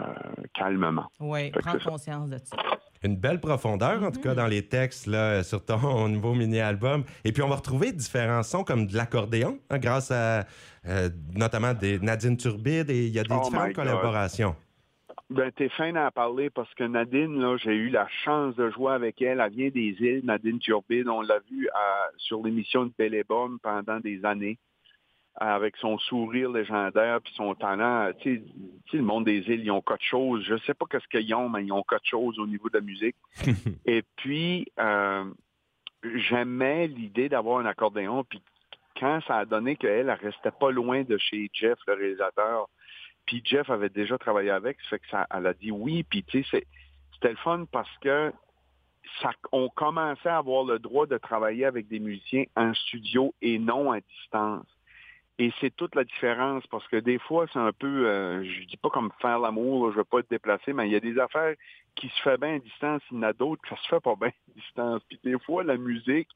calmement. 0.53 1.07
Oui, 1.19 1.51
prendre 1.51 1.83
conscience 1.83 2.29
de 2.29 2.37
ça. 2.37 2.57
Une 3.03 3.17
belle 3.17 3.39
profondeur, 3.39 4.03
en 4.03 4.11
tout 4.11 4.21
cas, 4.21 4.33
mm-hmm. 4.33 4.35
dans 4.35 4.47
les 4.47 4.67
textes, 4.67 5.07
là, 5.07 5.41
sur 5.41 5.65
ton 5.65 6.07
nouveau 6.09 6.35
mini-album. 6.35 7.03
Et 7.23 7.31
puis, 7.31 7.41
on 7.41 7.47
va 7.47 7.55
retrouver 7.55 7.91
différents 7.91 8.43
sons 8.43 8.63
comme 8.63 8.85
de 8.85 8.95
l'accordéon, 8.95 9.57
hein, 9.71 9.79
grâce 9.79 10.11
à 10.11 10.45
euh, 10.87 11.09
notamment 11.33 11.73
des 11.73 11.99
Nadine 11.99 12.37
Turbide, 12.37 12.91
et 12.91 13.07
il 13.07 13.13
y 13.13 13.19
a 13.19 13.23
des 13.23 13.33
oh 13.35 13.41
différentes 13.43 13.73
collaborations. 13.73 14.55
Ben, 15.31 15.49
t'es 15.51 15.69
fin 15.69 15.93
d'en 15.93 16.11
parler 16.11 16.49
parce 16.49 16.71
que 16.75 16.83
Nadine, 16.83 17.39
là, 17.39 17.57
j'ai 17.57 17.73
eu 17.73 17.89
la 17.89 18.07
chance 18.23 18.55
de 18.57 18.69
jouer 18.69 18.93
avec 18.93 19.21
elle. 19.21 19.39
Elle 19.39 19.51
vient 19.51 19.69
des 19.69 19.95
îles, 19.99 20.21
Nadine 20.25 20.59
Turbide. 20.59 21.07
On 21.07 21.21
l'a 21.21 21.39
vu 21.49 21.69
sur 22.17 22.43
l'émission 22.43 22.85
de 22.85 22.91
Belle 22.97 23.23
pendant 23.63 23.99
des 24.01 24.25
années 24.25 24.59
avec 25.35 25.77
son 25.77 25.97
sourire 25.97 26.51
légendaire 26.51 27.21
puis 27.21 27.33
son 27.35 27.55
talent. 27.55 28.11
Tu 28.19 28.43
sais, 28.89 28.97
le 28.97 29.03
monde 29.03 29.25
des 29.25 29.39
îles, 29.39 29.63
ils 29.63 29.71
ont 29.71 29.81
quelque 29.81 30.03
chose. 30.03 30.43
Je 30.43 30.57
sais 30.65 30.73
pas 30.73 30.85
qu'est-ce 30.89 31.07
qu'ils 31.07 31.33
ont, 31.33 31.49
mais 31.49 31.63
ils 31.63 31.71
ont 31.71 31.83
quelque 31.83 32.07
chose 32.07 32.37
au 32.39 32.47
niveau 32.47 32.69
de 32.69 32.77
la 32.77 32.83
musique. 32.83 33.15
Et 33.85 34.03
puis, 34.17 34.67
euh, 34.79 35.23
j'aimais 36.03 36.87
l'idée 36.87 37.29
d'avoir 37.29 37.59
un 37.59 37.65
accordéon. 37.65 38.23
Puis 38.23 38.41
quand 38.99 39.21
ça 39.27 39.37
a 39.37 39.45
donné 39.45 39.75
qu'elle, 39.75 40.09
elle 40.09 40.11
restait 40.11 40.51
pas 40.51 40.71
loin 40.71 41.03
de 41.03 41.17
chez 41.17 41.49
Jeff, 41.53 41.79
le 41.87 41.93
réalisateur, 41.93 42.67
puis 43.25 43.41
Jeff 43.45 43.69
avait 43.69 43.89
déjà 43.89 44.17
travaillé 44.17 44.49
avec, 44.49 44.77
ça 44.81 44.89
fait 44.89 44.99
que 44.99 45.09
ça, 45.09 45.27
elle 45.33 45.47
a 45.47 45.53
dit 45.53 45.71
oui. 45.71 46.03
Puis 46.03 46.23
tu 46.23 46.43
sais, 46.43 46.65
c'était 47.13 47.29
le 47.29 47.37
fun 47.37 47.65
parce 47.71 47.97
que 47.99 48.33
ça, 49.21 49.31
on 49.51 49.69
commençait 49.69 50.29
à 50.29 50.37
avoir 50.37 50.63
le 50.63 50.79
droit 50.79 51.05
de 51.05 51.17
travailler 51.17 51.65
avec 51.65 51.87
des 51.87 51.99
musiciens 51.99 52.45
en 52.55 52.73
studio 52.73 53.33
et 53.41 53.59
non 53.59 53.91
à 53.91 53.99
distance. 53.99 54.65
Et 55.39 55.51
c'est 55.59 55.75
toute 55.75 55.95
la 55.95 56.03
différence 56.03 56.65
parce 56.67 56.87
que 56.87 56.97
des 56.97 57.17
fois, 57.17 57.47
c'est 57.51 57.59
un 57.59 57.71
peu, 57.71 58.07
euh, 58.07 58.43
je 58.43 58.65
dis 58.65 58.77
pas 58.77 58.89
comme 58.89 59.11
faire 59.21 59.39
l'amour, 59.39 59.91
je 59.91 59.97
veux 59.97 60.03
pas 60.03 60.19
être 60.19 60.29
déplacé, 60.29 60.73
mais 60.73 60.87
il 60.87 60.91
y 60.91 60.95
a 60.95 60.99
des 60.99 61.17
affaires 61.17 61.55
qui 61.95 62.09
se 62.09 62.21
fait 62.21 62.37
bien 62.37 62.55
à 62.55 62.59
distance, 62.59 63.01
il 63.11 63.15
y 63.15 63.19
en 63.19 63.23
a 63.23 63.33
d'autres 63.33 63.61
qui 63.67 63.75
se 63.81 63.87
fait 63.87 63.99
pas 63.99 64.15
bien 64.15 64.29
à 64.29 64.53
distance. 64.55 65.01
Puis 65.07 65.19
des 65.23 65.39
fois, 65.39 65.63
la 65.63 65.77
musique, 65.77 66.29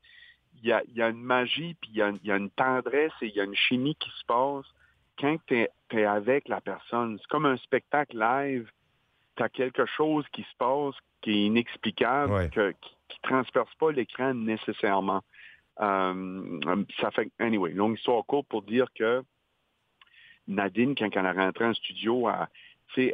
il 0.57 0.69
y 0.69 0.71
a, 0.71 0.81
y 0.93 1.01
a, 1.01 1.09
une 1.09 1.21
magie, 1.21 1.75
puis 1.79 1.91
il 1.93 1.97
y 1.97 2.01
a, 2.01 2.11
y 2.23 2.31
a, 2.31 2.37
une 2.37 2.49
tendresse 2.49 3.11
et 3.21 3.27
il 3.27 3.35
y 3.35 3.41
a 3.41 3.43
une 3.43 3.55
chimie 3.55 3.95
qui 3.95 4.09
se 4.09 4.25
passe 4.25 4.65
quand 5.19 5.37
tu 5.45 5.55
es, 5.55 5.69
es, 5.91 6.05
avec 6.05 6.47
la 6.47 6.61
personne. 6.61 7.17
C'est 7.19 7.27
comme 7.27 7.45
un 7.45 7.57
spectacle 7.57 8.17
live. 8.17 8.69
Tu 9.35 9.43
as 9.43 9.49
quelque 9.49 9.85
chose 9.85 10.25
qui 10.31 10.43
se 10.43 10.55
passe 10.57 10.95
qui 11.21 11.31
est 11.31 11.45
inexplicable, 11.45 12.31
Ouais. 12.31 12.49
que, 12.49 12.71
qui, 12.71 12.95
qui 13.09 13.19
transperce 13.21 13.73
pas 13.75 13.91
l'écran 13.91 14.33
nécessairement. 14.33 15.21
Euh, 15.81 16.59
ça 16.99 17.11
fait, 17.11 17.29
anyway, 17.39 17.71
longue 17.71 17.97
histoire 17.97 18.25
courte 18.25 18.47
pour 18.47 18.61
dire 18.61 18.87
que 18.93 19.23
Nadine, 20.47 20.95
quand 20.95 21.09
elle 21.11 21.25
est 21.25 21.31
rentrée 21.31 21.65
en 21.65 21.73
studio, 21.73 22.29
elle, 22.97 23.13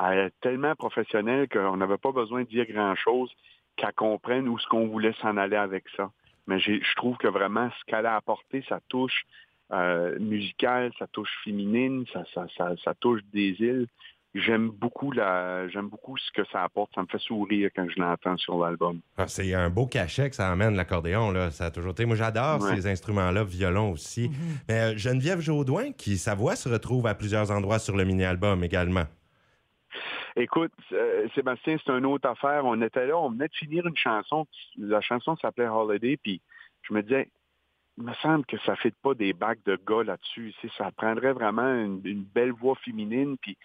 elle, 0.00 0.18
est 0.18 0.40
tellement 0.40 0.74
professionnelle 0.74 1.48
qu'on 1.48 1.76
n'avait 1.76 1.98
pas 1.98 2.12
besoin 2.12 2.42
de 2.42 2.48
dire 2.48 2.66
grand-chose 2.66 3.30
qu'elle 3.76 3.92
comprenne 3.94 4.48
où 4.48 4.58
ce 4.58 4.66
qu'on 4.66 4.88
voulait 4.88 5.14
s'en 5.20 5.36
aller 5.36 5.56
avec 5.56 5.84
ça. 5.96 6.10
Mais 6.46 6.60
je 6.60 6.94
trouve 6.96 7.16
que 7.16 7.28
vraiment, 7.28 7.70
ce 7.78 7.84
qu'elle 7.86 8.06
a 8.06 8.16
apporté, 8.16 8.64
ça 8.68 8.80
touche 8.88 9.24
euh, 9.72 10.18
musicale, 10.20 10.92
ça 10.98 11.06
touche 11.08 11.30
féminine, 11.42 12.04
ça 12.12 12.94
touche 13.00 13.20
des 13.32 13.50
îles. 13.60 13.88
J'aime 14.44 14.68
beaucoup 14.68 15.12
la, 15.12 15.66
j'aime 15.68 15.88
beaucoup 15.88 16.16
ce 16.18 16.30
que 16.32 16.42
ça 16.52 16.64
apporte. 16.64 16.90
Ça 16.94 17.00
me 17.02 17.06
fait 17.06 17.18
sourire 17.18 17.70
quand 17.74 17.86
je 17.88 17.98
l'entends 17.98 18.36
sur 18.36 18.58
l'album. 18.58 19.00
Ah, 19.16 19.28
c'est 19.28 19.54
un 19.54 19.70
beau 19.70 19.86
cachet 19.86 20.28
que 20.28 20.36
ça 20.36 20.50
amène 20.52 20.74
l'accordéon 20.76 21.30
là. 21.30 21.50
Ça 21.50 21.66
a 21.66 21.70
toujours 21.70 21.92
été. 21.92 22.04
Moi, 22.04 22.16
j'adore 22.16 22.60
Ouais. 22.62 22.74
ces 22.76 22.86
instruments-là, 22.86 23.44
violon 23.44 23.92
aussi. 23.92 24.28
Mhm. 24.28 24.34
Mais 24.68 24.74
euh, 24.80 24.96
Geneviève 24.96 25.40
Jaudoin, 25.40 25.92
qui 25.92 26.18
sa 26.18 26.34
voix 26.34 26.54
se 26.56 26.68
retrouve 26.68 27.06
à 27.06 27.14
plusieurs 27.14 27.50
endroits 27.50 27.78
sur 27.78 27.96
le 27.96 28.04
mini-album 28.04 28.62
également. 28.62 29.04
Écoute, 30.38 30.72
euh, 30.92 31.26
Sébastien, 31.34 31.76
c'est 31.84 31.92
une 31.92 32.04
autre 32.04 32.28
affaire. 32.28 32.64
On 32.66 32.80
était 32.82 33.06
là, 33.06 33.16
on 33.16 33.30
venait 33.30 33.48
de 33.48 33.54
finir 33.54 33.86
une 33.86 33.96
chanson. 33.96 34.46
La 34.76 35.00
chanson 35.00 35.34
s'appelait 35.36 35.66
Holiday, 35.68 36.18
puis 36.18 36.42
je 36.82 36.92
me 36.92 37.02
disais, 37.02 37.30
il 37.96 38.04
me 38.04 38.12
semble 38.20 38.44
que 38.44 38.58
ça 38.66 38.72
ne 38.72 38.76
fait 38.76 38.94
pas 39.02 39.14
des 39.14 39.32
bacs 39.32 39.60
de 39.64 39.78
gars 39.88 40.02
là-dessus. 40.04 40.52
Ça 40.76 40.90
prendrait 40.94 41.32
vraiment 41.32 41.72
une, 41.72 42.02
une 42.04 42.22
belle 42.22 42.52
voix 42.52 42.74
féminine. 42.84 43.36
Puis 43.40 43.56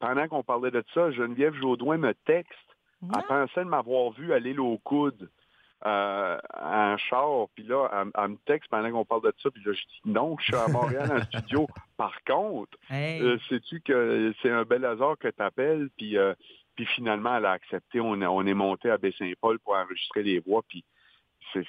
pendant 0.00 0.26
qu'on 0.28 0.42
parlait 0.42 0.70
de 0.72 0.82
ça, 0.94 1.10
Geneviève 1.12 1.54
Jaudoin 1.54 1.98
me 1.98 2.14
texte. 2.26 2.58
Elle 3.02 3.08
Ah. 3.14 3.22
pensait 3.28 3.64
de 3.64 3.68
m'avoir 3.70 4.10
vu 4.12 4.32
aller 4.32 4.56
au 4.58 4.76
coude 4.78 5.30
euh, 5.86 6.38
en 6.60 6.96
char. 6.98 7.46
Puis 7.54 7.64
là, 7.64 7.88
elle, 7.92 8.10
elle 8.22 8.28
me 8.32 8.36
texte 8.44 8.68
pendant 8.70 8.90
qu'on 8.90 9.04
parle 9.06 9.22
de 9.22 9.34
ça. 9.42 9.50
Puis 9.50 9.62
là, 9.64 9.72
je 9.72 9.80
dis 9.80 10.00
non, 10.04 10.36
je 10.38 10.44
suis 10.44 10.54
à 10.54 10.68
Montréal 10.68 11.10
en 11.10 11.22
studio. 11.42 11.66
Par 11.96 12.12
contre, 12.24 12.76
Hey. 12.90 13.22
euh, 13.22 13.38
sais-tu 13.48 13.80
que 13.80 14.34
c'est 14.42 14.50
un 14.50 14.64
bel 14.64 14.84
hasard 14.84 15.16
que 15.18 15.28
tu 15.28 15.42
appelles, 15.42 15.88
puis, 15.96 16.18
euh, 16.18 16.34
puis 16.76 16.84
finalement, 16.86 17.36
elle 17.36 17.46
a 17.46 17.52
accepté. 17.52 18.00
On, 18.00 18.20
est 18.46 18.54
monté 18.54 18.90
à 18.90 18.98
Baie-Saint-Paul 18.98 19.58
pour 19.60 19.74
enregistrer 19.74 20.22
les 20.22 20.40
voix. 20.40 20.62
Puis 20.68 20.84
c'est 21.54 21.64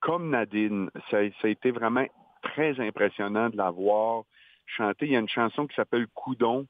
comme 0.00 0.30
Nadine, 0.30 0.88
ça, 1.10 1.18
a- 1.18 1.30
ça 1.42 1.48
a 1.48 1.48
été 1.48 1.72
vraiment 1.72 2.06
très 2.42 2.78
impressionnant 2.80 3.48
de 3.50 3.56
la 3.56 3.70
voir 3.70 4.22
chanter. 4.66 5.06
Il 5.06 5.12
y 5.12 5.16
a 5.16 5.20
une 5.20 5.28
chanson 5.28 5.66
qui 5.66 5.74
s'appelle 5.74 6.06
Coudon 6.14 6.66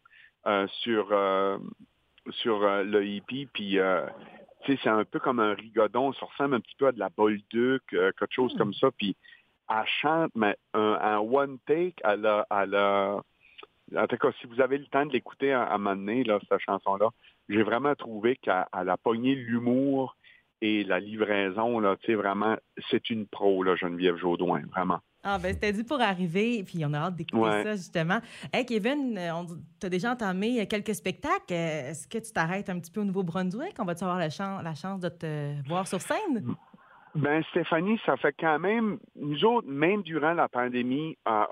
sur, 0.83 1.09
euh, 1.11 1.59
sur 2.31 2.63
euh, 2.63 2.83
le 2.83 3.05
hippie, 3.07 3.47
puis 3.47 3.79
euh, 3.79 4.07
c'est 4.67 4.87
un 4.89 5.05
peu 5.05 5.19
comme 5.21 5.41
un 5.41 5.55
rigodon. 5.55 6.13
Ça 6.15 6.27
ressemble 6.27 6.55
un 6.55 6.61
petit 6.61 6.75
peu 6.77 6.87
à 6.89 6.93
de 6.93 6.99
la 6.99 7.09
Bolduc, 7.09 7.83
euh, 7.93 8.13
quelque 8.19 8.33
chose 8.35 8.55
Hmm. 8.55 8.59
comme 8.59 8.75
ça. 8.75 8.91
Puis 8.91 9.17
elle 9.69 9.87
chante, 10.01 10.33
mais 10.35 10.57
un, 10.75 10.99
un 11.01 11.19
one 11.19 11.59
take, 11.67 11.95
elle 12.05 12.27
a, 12.27 12.47
elle 12.51 12.75
a- 12.75 13.21
en 13.97 14.07
tout 14.09 14.17
cas, 14.17 14.33
si 14.41 14.47
vous 14.49 14.61
avez 14.61 14.79
le 14.79 14.87
temps 14.87 15.07
de 15.07 15.13
l'écouter 15.13 15.53
à, 15.53 15.63
à 15.63 15.75
un 15.75 15.79
moment 15.79 15.95
donné, 15.97 16.25
là, 16.25 16.41
cette 16.49 16.61
chanson-là, 16.61 17.11
j'ai 17.49 17.63
vraiment 17.63 17.95
trouvé 17.95 18.35
qu'elle 18.37 18.67
elle 18.77 18.89
a 18.89 18.97
pogné 18.97 19.35
l'humour 19.37 20.17
et 20.63 20.85
la 20.85 21.01
livraison, 21.01 21.79
là, 21.81 21.97
tu 22.01 22.07
sais, 22.07 22.15
vraiment, 22.15 22.57
c'est 22.91 23.11
une 23.11 23.27
pro, 23.27 23.63
là, 23.63 23.77
Geneviève 23.77 24.17
Jaudoin, 24.17 24.63
vraiment. 24.71 25.01
Ah, 25.29 25.39
ben 25.39 25.53
c'était 25.53 25.73
dit 25.73 25.83
pour 25.83 26.01
arriver, 26.01 26.63
puis 26.65 26.85
on 26.87 26.93
a 26.93 26.99
hâte 26.99 27.17
d'écouter 27.17 27.43
Ouais. 27.43 27.63
ça, 27.65 27.75
justement. 27.75 28.21
Hey, 28.53 28.65
Kevin, 28.65 29.19
tu 29.81 29.87
as 29.87 29.91
déjà 29.91 30.13
entamé 30.13 30.65
quelques 30.69 30.95
spectacles. 30.95 31.53
Est-ce 31.53 32.07
que 32.07 32.19
tu 32.19 32.33
t'arrêtes 32.33 32.71
un 32.71 32.79
petit 32.79 32.93
peu 32.93 33.01
au 33.01 33.05
Nouveau-Brunswick? 33.05 33.75
On 33.81 33.85
va-tu 33.85 34.05
avoir 34.05 34.19
la 34.19 34.31
chance 34.31 35.01
de 35.01 35.09
te 35.09 35.69
voir 35.69 35.89
sur 35.89 36.01
scène? 36.01 36.55
Ben 37.17 37.43
Stéphanie, 37.51 37.99
ça 38.05 38.17
fait 38.19 38.35
quand 38.39 38.59
même, 38.59 38.99
nous 39.17 39.43
autres, 39.47 39.67
même 39.67 40.03
durant 40.03 40.35
la 40.35 40.49
pandémie, 40.49 41.17
euh, 41.27 41.31
euh, 41.31 41.45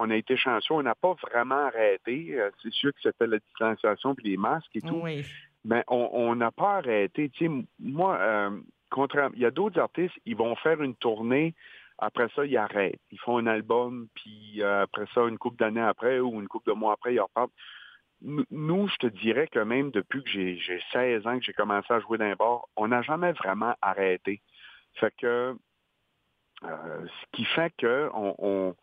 on 0.00 0.10
a 0.10 0.16
été 0.16 0.36
chanceux, 0.36 0.74
on 0.74 0.82
n'a 0.82 0.96
pas 0.96 1.14
vraiment 1.30 1.66
arrêté. 1.68 2.34
Euh, 2.34 2.50
c'est 2.60 2.72
sûr 2.72 2.90
que 2.92 2.98
c'était 3.00 3.28
la 3.28 3.38
distanciation 3.38 4.16
puis 4.16 4.30
les 4.30 4.36
masques 4.36 4.74
et 4.74 4.80
tout. 4.80 5.00
Oui. 5.00 5.24
Ben 5.64 5.82
on 5.88 6.34
n'a 6.34 6.50
pas 6.50 6.78
arrêté. 6.78 7.30
Tu 7.30 7.46
sais, 7.46 7.52
moi, 7.78 8.16
euh, 8.18 8.60
contraire- 8.90 9.30
il 9.34 9.40
y 9.40 9.46
a 9.46 9.50
d'autres 9.50 9.80
artistes, 9.80 10.14
ils 10.26 10.36
vont 10.36 10.56
faire 10.56 10.82
une 10.82 10.96
tournée, 10.96 11.54
après 11.98 12.28
ça, 12.34 12.44
ils 12.44 12.56
arrêtent. 12.56 13.00
Ils 13.10 13.18
font 13.20 13.38
un 13.38 13.46
album, 13.46 14.08
puis 14.14 14.62
euh, 14.62 14.82
après 14.82 15.06
ça, 15.14 15.22
une 15.28 15.38
couple 15.38 15.56
d'années 15.58 15.80
après 15.80 16.18
ou 16.20 16.40
une 16.40 16.48
couple 16.48 16.70
de 16.70 16.74
mois 16.74 16.94
après, 16.94 17.14
ils 17.14 17.20
repartent. 17.20 17.52
Nous, 18.22 18.88
je 18.88 18.96
te 18.96 19.06
dirais 19.08 19.48
que 19.48 19.58
même 19.58 19.90
depuis 19.90 20.22
que 20.22 20.30
j'ai 20.30 20.56
j'ai 20.58 20.80
16 20.92 21.26
ans 21.26 21.38
que 21.38 21.44
j'ai 21.44 21.52
commencé 21.52 21.92
à 21.92 21.98
jouer 22.00 22.18
d'un 22.18 22.34
bar, 22.34 22.66
on 22.76 22.88
n'a 22.88 23.02
jamais 23.02 23.32
vraiment 23.32 23.74
arrêté. 23.82 24.40
Fait 24.94 25.12
que 25.18 25.56
euh, 26.64 27.06
ce 27.06 27.26
qui 27.32 27.44
fait 27.46 27.72
que 27.76 28.10
on, 28.14 28.34
on, 28.38 28.76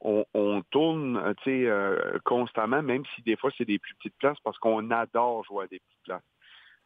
on, 0.00 0.24
on 0.34 0.62
tourne 0.70 1.16
euh, 1.16 1.34
euh, 1.46 2.18
constamment, 2.24 2.82
même 2.82 3.04
si 3.14 3.22
des 3.22 3.36
fois 3.36 3.50
c'est 3.56 3.64
des 3.64 3.78
plus 3.78 3.94
petites 3.94 4.16
places, 4.18 4.38
parce 4.44 4.58
qu'on 4.58 4.90
adore 4.90 5.44
jouer 5.44 5.64
à 5.64 5.66
des 5.68 5.78
petites 5.80 6.02
places. 6.04 6.22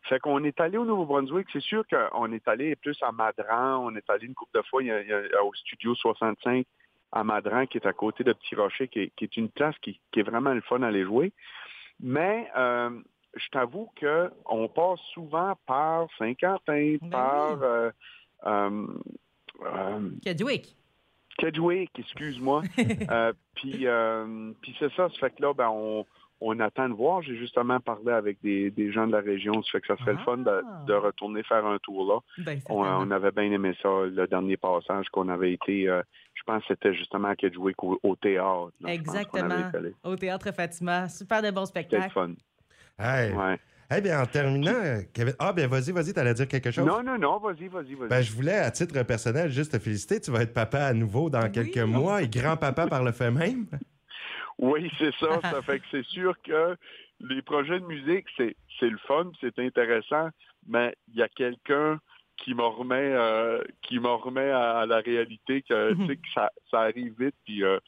Fait 0.03 0.19
qu'on 0.21 0.43
est 0.45 0.59
allé 0.61 0.79
au 0.79 0.85
Nouveau-Brunswick, 0.87 1.49
c'est 1.53 1.61
sûr 1.61 1.85
qu'on 1.89 2.33
est 2.33 2.47
allé 2.49 2.75
plus 2.77 2.97
à 3.03 3.13
Madran, 3.13 3.85
on 3.85 3.95
est 3.97 4.09
allé 4.09 4.27
une 4.27 4.35
couple 4.35 4.59
de 4.59 4.63
fois 4.63 4.83
il 4.83 4.87
y 4.87 4.91
a- 4.93 5.03
il 5.03 5.09
y 5.09 5.13
a- 5.13 5.45
au 5.45 5.53
Studio 5.55 5.95
65 5.95 6.65
à 7.13 7.25
Madran, 7.25 7.67
qui 7.67 7.77
est 7.79 7.87
à 7.87 7.93
côté 7.93 8.25
de 8.25 8.33
Petit 8.33 8.55
Rocher, 8.55 8.89
qui 8.89 9.01
est, 9.01 9.13
qui 9.17 9.25
est 9.25 9.37
une 9.37 9.51
place 9.51 9.77
qui, 9.83 10.01
qui 10.13 10.21
est 10.21 10.23
vraiment 10.23 10.55
le 10.55 10.61
fun 10.63 10.83
à 10.83 10.87
aller 10.89 11.05
jouer. 11.05 11.33
Mais 11.99 12.49
euh, 12.57 12.91
je 13.35 13.49
t'avoue 13.51 13.91
qu'on 14.01 14.69
passe 14.69 15.01
souvent 15.13 15.55
par 15.67 16.07
Saint-Quentin, 16.19 16.97
Ben 17.03 17.11
par 17.11 17.51
oui. 17.51 17.59
euh, 17.63 17.91
euh, 18.47 18.87
euh, 19.63 20.11
Kedgewick. 21.41 21.91
Excuse-moi. 21.99 22.63
Euh, 23.11 23.33
puis 23.57 23.87
euh, 23.87 24.53
puis 24.63 24.75
c'est 24.79 24.93
ça, 24.95 25.09
ça 25.09 25.15
fait 25.19 25.31
que 25.31 25.43
là, 25.43 25.53
ben, 25.55 25.69
on, 25.71 26.05
on 26.41 26.59
attend 26.61 26.89
de 26.89 26.95
voir. 26.95 27.23
J'ai 27.23 27.37
justement 27.37 27.81
parlé 27.81 28.13
avec 28.13 28.39
des, 28.43 28.71
des 28.71 28.93
gens 28.93 29.07
de 29.07 29.13
la 29.13 29.21
région. 29.21 29.63
Ça 29.63 29.71
fait 29.73 29.81
que 29.81 29.87
ça 29.89 29.97
serait 29.99 30.13
le 30.13 30.19
fun 30.19 30.39
de, 30.39 30.49
Ah. 30.51 30.85
de 30.87 30.95
retourner 30.95 31.43
faire 31.43 31.67
un 31.67 31.79
tour 31.79 32.07
là. 32.13 32.45
Ben, 32.45 32.61
On, 32.69 32.83
on 32.85 33.11
avait 33.11 33.33
bien 33.33 33.51
aimé 33.51 33.75
ça, 33.83 33.89
le 34.07 34.27
dernier 34.27 34.57
passage 34.57 35.09
qu'on 35.11 35.29
avait 35.29 35.53
été, 35.53 35.89
euh, 35.89 36.03
je 36.35 36.43
pense 36.45 36.63
que 36.63 36.69
c'était 36.75 36.95
justement 36.95 37.29
à 37.29 37.37
Kedgewick 37.37 37.83
au, 37.83 37.99
au 38.03 38.17
théâtre. 38.17 38.71
là. 38.81 38.93
Exactement. 38.93 39.71
Au 40.05 40.17
Théâtre 40.17 40.53
Fatima. 40.55 41.09
Super 41.09 41.43
de 41.43 41.51
bons 41.51 41.67
C'était 41.67 41.81
le 41.83 41.89
spectacles. 41.89 42.13
fun. 42.13 42.33
Hey. 42.99 43.33
Ouais. 43.35 43.59
Eh 43.93 44.01
bien, 44.01 44.21
en 44.23 44.27
terminant, 44.27 45.01
Kevin. 45.13 45.35
Ah, 45.39 45.53
bien, 45.53 45.67
vas-y, 45.67 45.91
vas-y, 45.93 46.13
t'allais 46.13 46.35
dire 46.35 46.47
quelque 46.47 46.71
chose? 46.71 46.87
Non, 46.87 47.03
non, 47.03 47.19
non, 47.19 47.39
vas-y, 47.39 47.67
vas-y, 47.67 47.95
vas-y. 47.95 48.09
Ben, 48.09 48.23
je 48.23 48.33
voulais, 48.33 48.55
à 48.57 48.71
titre 48.71 49.03
personnel, 49.03 49.51
juste 49.51 49.73
te 49.73 49.79
féliciter. 49.79 50.21
Tu 50.21 50.31
vas 50.31 50.43
être 50.43 50.55
papa 50.55 50.79
à 50.85 50.93
nouveau 50.93 51.29
dans 51.29 51.43
Oui. 51.43 51.51
quelques 51.51 51.79
mois 51.79 52.23
et 52.23 52.29
grand-papa 52.29 52.87
par 52.87 53.03
le 53.03 53.13
fait 53.13 53.31
même. 53.31 53.67
Oui, 54.63 54.91
c'est 54.99 55.15
ça. 55.19 55.41
ça 55.41 55.63
fait 55.63 55.79
que 55.79 55.87
c'est 55.91 56.05
sûr 56.05 56.35
que 56.43 56.77
les 57.21 57.41
projets 57.41 57.81
de 57.81 57.87
musique, 57.87 58.27
c'est, 58.37 58.55
c'est 58.79 58.91
le 58.91 58.99
fun, 59.09 59.31
c'est 59.41 59.59
intéressant, 59.59 60.29
mais 60.69 60.95
il 61.09 61.15
y 61.19 61.23
a 61.23 61.29
quelqu'un 61.31 61.99
qui 62.37 62.53
me 62.53 62.63
remet 62.65 62.95
euh, 63.15 63.63
qui 63.81 63.99
me 63.99 64.09
remet 64.11 64.51
à, 64.51 64.81
à 64.81 64.87
la 64.87 64.99
réalité 65.01 65.63
que, 65.63 65.95
tu 65.95 66.07
sais, 66.09 66.17
que 66.17 66.29
ça, 66.35 66.51
ça 66.71 66.81
arrive 66.81 67.15
vite. 67.19 67.35
Puis 67.47 67.65
euh, 67.65 67.79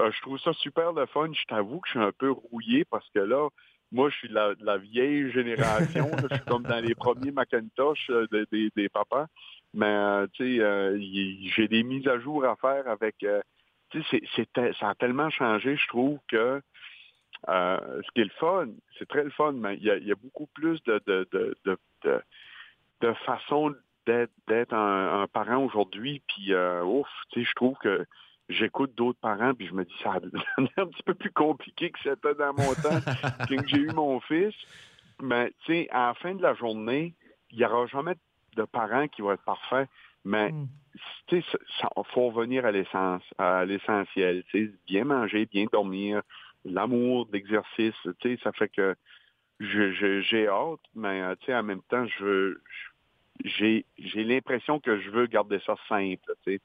euh, 0.00 0.10
je 0.14 0.20
trouve 0.20 0.38
ça 0.38 0.52
super 0.52 0.92
le 0.92 1.06
fun. 1.06 1.30
Je 1.32 1.44
t'avoue 1.46 1.80
que 1.80 1.88
je 1.88 1.92
suis 1.98 2.06
un 2.06 2.12
peu 2.12 2.30
rouillé 2.30 2.84
parce 2.84 3.08
que 3.14 3.20
là, 3.20 3.48
moi, 3.90 4.10
je 4.10 4.16
suis 4.16 4.28
de 4.28 4.64
la, 4.64 4.76
vieille 4.76 5.30
génération. 5.30 6.10
je 6.22 6.34
suis 6.36 6.44
comme 6.44 6.64
dans 6.64 6.80
les 6.84 6.94
premiers 6.94 7.30
Macintosh 7.30 8.10
euh, 8.10 8.26
des, 8.52 8.88
papas. 8.88 9.26
Mais 9.74 9.86
euh, 9.86 10.26
tu 10.32 10.56
sais, 10.56 10.62
euh, 10.62 10.98
j'ai 11.56 11.68
des 11.68 11.82
mises 11.82 12.06
à 12.08 12.18
jour 12.18 12.44
à 12.44 12.56
faire 12.56 12.88
avec 12.88 13.24
tu 13.90 14.02
sais, 14.02 14.22
ça 14.78 14.90
a 14.90 14.94
tellement 14.94 15.30
changé, 15.30 15.76
je 15.76 15.88
trouve, 15.88 16.18
que 16.28 16.60
ce 17.46 18.10
qui 18.14 18.20
est 18.20 18.24
le 18.24 18.30
fun, 18.38 18.68
c'est 18.98 19.08
très 19.08 19.24
le 19.24 19.30
fun, 19.30 19.52
mais 19.52 19.76
il 19.76 19.84
y 19.84 20.12
a, 20.12 20.14
beaucoup 20.14 20.46
plus 20.48 20.82
de, 20.84 21.00
de, 21.06 21.26
de, 21.32 21.56
de, 21.64 21.78
de, 22.04 22.20
de 23.00 23.12
façon 23.24 23.74
d'être, 24.06 24.74
un, 24.74 25.22
un 25.22 25.26
parent 25.26 25.64
aujourd'hui. 25.64 26.20
Puis, 26.28 26.54
ouf, 26.54 27.08
tu 27.30 27.40
sais, 27.40 27.48
je 27.48 27.54
trouve 27.54 27.78
que 27.78 28.04
j'écoute 28.48 28.94
d'autres 28.94 29.18
parents, 29.20 29.54
puis 29.54 29.66
je 29.66 29.74
me 29.74 29.84
dis, 29.84 29.94
ça 30.02 30.12
a 30.12 30.20
l'air 30.58 30.70
un 30.78 30.86
petit 30.86 31.02
peu 31.02 31.14
plus 31.14 31.30
compliqué 31.32 31.90
que 31.90 31.98
c'était 32.02 32.34
dans 32.34 32.52
mon 32.54 32.74
temps 32.74 33.00
quand 33.48 33.62
j'ai 33.66 33.78
eu 33.78 33.90
mon 33.92 34.20
fils. 34.20 34.54
Mais, 35.20 35.50
tu 35.64 35.72
sais, 35.72 35.88
à 35.90 36.08
la 36.08 36.14
fin 36.14 36.34
de 36.34 36.42
la 36.42 36.54
journée, 36.54 37.14
il 37.50 37.58
n'y 37.58 37.64
aura 37.64 37.86
jamais 37.86 38.14
de 38.56 38.64
parent 38.64 39.08
qui 39.08 39.22
va 39.22 39.34
être 39.34 39.44
parfait, 39.44 39.86
mais 40.24 40.52
Mm. 40.52 40.66
tu 41.26 41.42
sais, 41.42 41.58
faut 42.12 42.30
revenir 42.30 42.64
à 42.64 42.70
l'essence, 42.72 43.22
à 43.36 43.64
l'essentiel. 43.64 44.44
Tu 44.50 44.66
sais, 44.66 44.72
bien 44.86 45.04
manger, 45.04 45.46
bien 45.46 45.66
dormir, 45.72 46.22
l'amour, 46.64 47.28
l'exercice. 47.32 47.94
Tu 48.20 48.36
sais, 48.36 48.42
ça 48.42 48.52
fait 48.52 48.68
que 48.68 48.94
je- 49.60 49.92
je- 49.92 50.20
j'ai 50.22 50.46
hâte, 50.48 50.80
mais 50.94 51.20
euh, 51.20 51.34
tu 51.40 51.46
sais, 51.46 51.54
en 51.54 51.62
même 51.64 51.82
temps, 51.82 52.06
je 52.18 52.56
j'ai 53.44 53.84
l'impression 54.14 54.80
que 54.80 54.98
je 55.00 55.10
veux 55.10 55.26
garder 55.26 55.60
ça 55.64 55.76
simple, 55.88 56.32
tu 56.44 56.54
sais, 56.54 56.60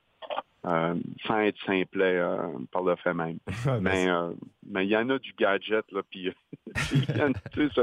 euh, 0.65 0.96
sans 1.27 1.39
être 1.39 1.58
simplet 1.65 2.18
euh, 2.20 2.38
par 2.72 2.84
le 2.84 2.96
fait 2.98 3.13
même. 3.13 3.38
Ah, 3.68 3.77
Mais 3.82 4.10
euh, 4.10 4.30
mais 4.70 4.86
il 4.86 4.89
y 4.89 4.98
en 4.98 5.10
a 5.10 5.20
du 5.20 5.34
gadget 5.38 5.86
là, 5.92 6.01
puis 6.10 6.32
il 6.94 7.18
y 7.18 7.22
en 7.22 7.32
a, 7.32 7.50
tu 7.51 7.68
sais, 7.68 7.74
ça, 7.75 7.82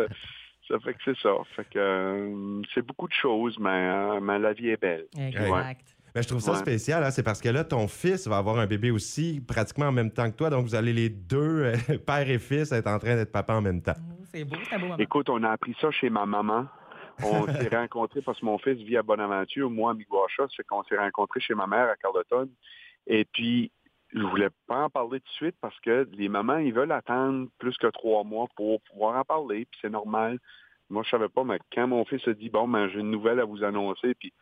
ça 0.69 0.79
fait 0.81 0.95
que 0.95 1.01
c'est 1.05 1.19
ça. 1.19 1.31
Fait 1.57 1.65
que 1.65 1.79
euh, 1.79 2.63
c'est 2.75 2.83
beaucoup 2.87 3.09
de 3.09 3.13
choses, 3.13 3.59
mais, 3.59 3.69
euh, 3.71 4.21
mais 4.21 4.39
la 4.39 4.53
vie 4.53 4.69
est 4.71 4.81
belle. 4.81 5.07
Exact. 5.19 5.97
Ben, 6.13 6.23
je 6.23 6.29
trouve 6.29 6.41
ça 6.41 6.53
Ouais. 6.53 6.59
spécial, 6.59 7.05
hein, 7.05 7.11
c'est 7.13 7.23
parce 7.23 7.41
que 7.41 7.49
là, 7.51 7.63
ton 7.63 7.87
fils 7.87 8.27
va 8.27 8.39
avoir 8.39 8.59
un 8.59 8.67
bébé 8.67 8.91
aussi, 8.91 9.41
pratiquement 9.47 9.87
en 9.87 9.93
même 9.93 10.11
temps 10.11 10.29
que 10.29 10.37
toi. 10.37 10.51
Donc, 10.51 10.65
vous 10.65 10.75
allez 10.75 10.93
les 10.93 11.09
deux, 11.09 11.71
père 12.07 12.29
et 12.29 12.39
fils, 12.41 12.73
être 12.73 12.89
en 12.89 12.99
train 12.99 13.15
d'être 13.15 13.31
papa 13.31 13.55
en 13.55 13.61
même 13.61 13.81
temps. 13.81 13.95
C'est 14.33 14.45
beau, 14.45 14.57
c'est 14.69 14.79
beau. 14.79 14.87
Écoute, 14.99 15.29
on 15.31 15.43
a 15.45 15.51
appris 15.51 15.77
ça 15.81 15.91
chez 15.93 16.11
ma 16.11 16.27
maman. 16.27 16.67
On 17.25 17.47
s'est 17.47 17.77
rencontrés 17.77 18.23
parce 18.23 18.41
que 18.41 18.45
mon 18.45 18.59
fils 18.59 18.79
vit 18.79 18.97
à 18.97 19.03
Bonaventure, 19.03 19.71
moi 19.71 19.93
à 19.93 19.95
Miguacha, 19.95 20.47
c'est 20.57 20.67
qu'on 20.67 20.83
s'est 20.85 20.99
rencontrés 20.99 21.41
chez 21.41 21.55
ma 21.55 21.67
mère 21.67 21.89
à 21.89 21.97
Carleton. 21.97 22.49
Et 23.07 23.25
puis, 23.25 23.71
je 24.13 24.23
voulais 24.23 24.49
pas 24.67 24.85
en 24.85 24.91
parler 24.91 25.21
tout 25.21 25.27
de 25.27 25.35
suite 25.35 25.57
parce 25.61 25.79
que 25.81 26.09
les 26.13 26.29
mamans, 26.29 26.59
ils 26.59 26.73
veulent 26.73 26.93
attendre 26.93 27.49
plus 27.59 27.77
que 27.77 27.87
trois 27.89 28.25
mois 28.25 28.47
pour 28.57 28.81
pouvoir 28.83 29.17
en 29.19 29.25
parler, 29.25 29.67
puis 29.71 29.79
c'est 29.83 29.91
normal. 29.91 30.39
Moi, 30.89 31.05
je 31.05 31.11
savais 31.11 31.29
pas, 31.29 31.45
mais 31.45 31.59
quand 31.73 31.87
mon 31.87 32.05
fils 32.05 32.27
a 32.27 32.33
dit, 32.33 32.51
bon, 32.51 32.67
ben, 32.67 32.89
j'ai 32.89 32.99
une 32.99 33.13
nouvelle 33.13 33.39
à 33.39 33.45
vous 33.45 33.63
annoncer, 33.63 34.15
puis 34.15 34.33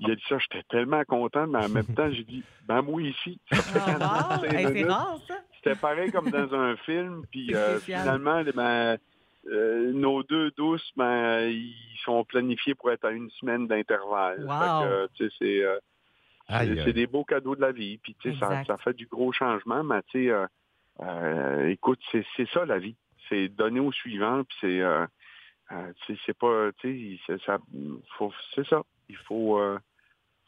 il 0.00 0.10
a 0.10 0.14
dit 0.14 0.22
ça, 0.28 0.38
j'étais 0.38 0.64
tellement 0.70 1.04
content, 1.04 1.46
mais 1.46 1.58
en 1.58 1.68
même 1.68 1.86
temps, 1.86 2.10
j'ai 2.10 2.24
dit, 2.24 2.42
ben, 2.66 2.80
moi 2.80 3.02
ici. 3.02 3.38
Ça 3.52 3.62
fait 3.62 3.80
Ah, 4.00 4.38
wow! 4.40 4.48
45 4.48 4.54
Hey, 4.54 4.66
c'est 4.72 4.84
rare, 4.84 5.18
ça. 5.28 5.34
C'était 5.56 5.74
pareil 5.74 6.10
comme 6.10 6.30
dans 6.30 6.54
un 6.54 6.76
film, 6.76 7.24
puis 7.30 7.54
euh, 7.54 7.78
finalement, 7.80 8.42
ben, 8.54 8.96
euh, 9.50 9.92
nos 9.92 10.22
deux 10.22 10.50
douces, 10.52 10.90
ben, 10.96 11.48
ils 11.48 11.98
sont 12.04 12.24
planifiés 12.24 12.74
pour 12.74 12.90
être 12.90 13.04
à 13.04 13.10
une 13.10 13.30
semaine 13.30 13.66
d'intervalle. 13.66 14.44
Wow. 14.44 15.06
C'est 15.38 15.64
euh, 15.64 15.78
des 16.92 17.06
beaux 17.06 17.24
cadeaux 17.24 17.54
de 17.56 17.60
la 17.60 17.72
vie, 17.72 17.98
puis 17.98 18.16
ça, 18.38 18.48
ça 18.66 18.76
fait 18.78 18.94
du 18.94 19.06
gros 19.06 19.32
changement, 19.32 19.82
mais 19.84 20.00
euh, 20.16 21.68
écoute, 21.68 22.00
c'est 22.12 22.48
ça 22.52 22.64
la 22.64 22.78
vie. 22.78 22.96
C'est 23.28 23.48
donner 23.48 23.80
au 23.80 23.92
suivant, 23.92 24.42
puis 24.44 24.80
c'est 26.26 26.38
pas, 26.38 26.70
tu 26.78 27.16
sais, 27.16 27.20
c'est 27.26 27.42
ça, 27.44 27.58
faut- 28.16 28.32
c'est 28.54 28.66
ça. 28.66 28.82
Il 29.10 29.16
faut, 29.16 29.60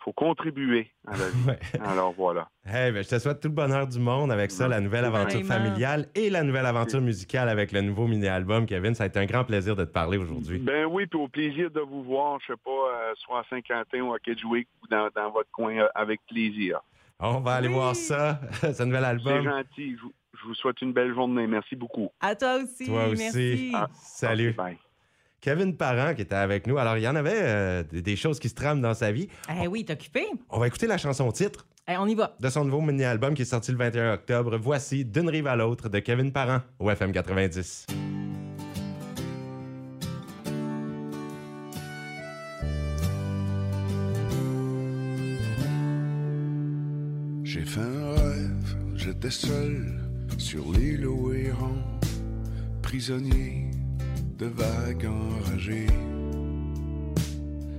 faut 0.02 0.12
contribuer 0.12 0.90
à 1.07 1.12
la 1.16 1.28
vie. 1.28 1.47
Ouais. 1.47 1.59
Alors 1.87 2.12
voilà. 2.12 2.49
Hey, 2.64 2.90
ben, 2.92 3.02
je 3.04 3.09
te 3.09 3.19
souhaite 3.19 3.40
tout 3.40 3.49
le 3.49 3.54
bonheur 3.54 3.87
du 3.87 3.99
monde 3.99 4.33
avec 4.33 4.50
ça, 4.50 4.66
la 4.69 4.80
nouvelle 4.80 5.04
aventure 5.04 5.42
familiale 5.45 6.07
et 6.14 6.30
la 6.30 6.42
nouvelle 6.42 6.66
aventure 6.66 7.00
musicale 7.00 7.49
avec 7.49 7.73
le 7.73 7.80
nouveau 7.83 8.07
mini-album. 8.07 8.66
Kevin, 8.66 8.95
ça 8.95 9.04
a 9.04 9.07
été 9.07 9.19
un 9.19 9.26
grand 9.26 9.45
plaisir 9.45 9.76
de 9.76 9.85
te 9.85 9.90
parler 9.90 10.16
aujourd'hui. 10.19 10.59
Ben 10.59 10.87
oui, 10.87 11.07
puis 11.07 11.19
au 11.19 11.28
plaisir 11.28 11.71
de 11.71 11.80
vous 11.80 12.02
voir, 12.02 12.38
je 12.40 12.52
sais 12.52 12.59
pas, 12.64 12.71
euh, 12.71 13.12
soit 13.16 13.40
à 13.40 13.45
Saint-Quentin 13.50 14.00
ou 14.00 14.12
à 14.14 14.19
Kedgewick 14.19 14.69
ou 14.83 14.87
dans, 14.88 15.09
dans 15.14 15.30
votre 15.30 15.50
coin 15.50 15.76
euh, 15.78 15.88
avec 15.95 16.21
plaisir. 16.26 16.80
On 17.19 17.40
va 17.40 17.52
aller 17.54 17.69
Oui. 17.69 17.75
voir 17.75 17.95
ça, 17.95 18.40
ce 18.62 18.83
nouvel 18.83 19.02
C'est 19.02 19.07
album. 19.30 19.45
gentil. 19.45 19.97
Je 19.97 20.02
vous, 20.02 20.12
je 20.40 20.47
vous 20.47 20.54
souhaite 20.54 20.80
une 20.80 20.92
belle 20.95 21.12
journée. 21.14 21.47
Merci 21.47 21.76
beaucoup. 21.76 22.11
À 22.21 22.35
toi 22.35 22.57
aussi. 22.62 22.87
Toi 22.87 23.09
aussi. 23.09 23.23
Merci. 23.23 23.73
Ah. 23.75 23.88
Salut. 23.92 24.52
Bye. 24.52 24.78
Kevin 25.40 25.75
Parent 25.76 26.14
qui 26.14 26.23
était 26.23 26.35
avec 26.35 26.66
nous. 26.66 26.78
Alors, 26.78 26.97
il 26.97 27.02
y 27.02 27.09
en 27.09 27.16
avait 27.16 27.32
euh, 27.35 27.82
des, 27.90 28.02
des 28.02 28.16
choses 28.16 28.38
qui 28.38 28.49
se 28.49 28.54
trament 28.54 28.80
dans 28.80 28.94
sa 28.94 29.11
vie. 29.11 29.28
Eh 29.62 29.66
oui, 29.68 29.85
t'es 29.85 29.94
occupé. 29.94 30.26
On 30.50 30.59
va 30.59 30.66
écouter 30.66 30.87
la 30.87 30.99
chanson 30.99 31.30
titre 31.32 31.66
Eh, 31.88 31.97
on 31.97 32.06
y 32.06 32.14
va. 32.14 32.37
de 32.38 32.49
son 32.50 32.64
nouveau 32.64 32.80
mini-album 32.82 33.35
qui 33.35 33.42
est 33.42 33.47
sorti 33.47 33.73
le 33.73 33.78
21 33.78 34.14
octobre. 34.14 34.59
Voici 34.59 35.04
D'une 35.04 35.28
rive 35.30 35.47
à 35.47 35.56
l'autre 35.56 35.88
de 35.88 35.99
Kevin 35.99 36.30
Parent 36.32 36.61
au 36.78 36.90
FM 36.90 37.12
90. 37.12 37.87
J'ai 47.42 47.64
fait 47.64 47.81
un 47.81 48.14
rêve, 48.14 48.76
j'étais 48.94 49.31
seul 49.31 49.98
sur 50.38 50.70
l'île 50.72 51.07
où 51.07 51.33
errant, 51.33 51.83
prisonnier 52.83 53.69
de 54.40 54.46
vagues 54.46 55.07
enragées. 55.07 55.87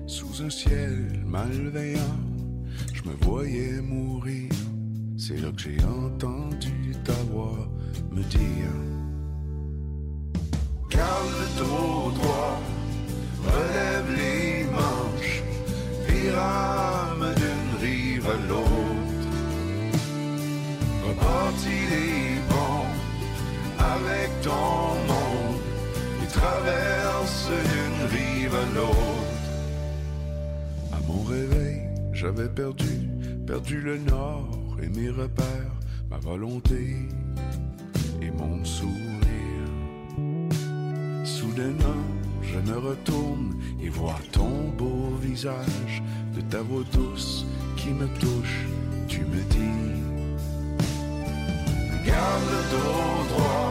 Sous 0.06 0.44
un 0.44 0.50
ciel 0.50 1.24
malveillant, 1.26 2.20
je 2.94 3.02
me 3.10 3.16
voyais 3.22 3.82
mourir. 3.82 4.52
C'est 5.18 5.38
là 5.38 5.52
que 5.52 5.62
j'ai 5.62 5.84
entendu 5.84 6.94
ta 7.04 7.20
voix 7.32 7.68
me 8.12 8.22
dire 8.24 8.76
Garde 10.90 11.42
j'avais 32.22 32.50
perdu, 32.50 33.10
perdu 33.48 33.82
le 33.82 33.98
nord 33.98 34.78
et 34.84 34.88
mes 34.90 35.10
repères, 35.10 35.74
ma 36.08 36.20
volonté 36.20 37.08
et 38.22 38.30
mon 38.30 38.64
sourire. 38.64 39.72
Soudainement, 41.24 42.06
je 42.44 42.60
me 42.60 42.78
retourne 42.78 43.56
et 43.82 43.90
vois 43.90 44.20
ton 44.32 44.70
beau 44.78 45.16
visage 45.20 46.04
de 46.36 46.42
ta 46.42 46.62
voix 46.62 46.84
douce 46.94 47.44
qui 47.76 47.90
me 47.90 48.06
touche. 48.20 48.68
Tu 49.08 49.22
me 49.22 49.42
dis 49.50 49.92
Garde 52.06 52.44
le 52.52 52.62
dos 52.72 53.34
droit, 53.34 53.71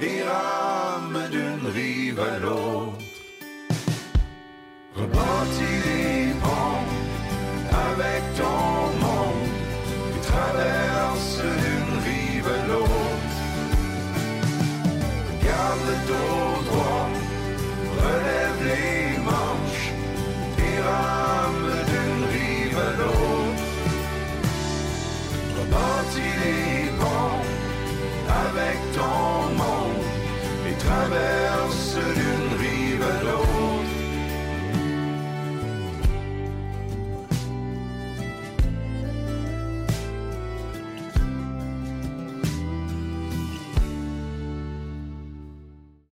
Pyramiden 0.00 1.60
river 1.74 2.40
låg 2.40 2.69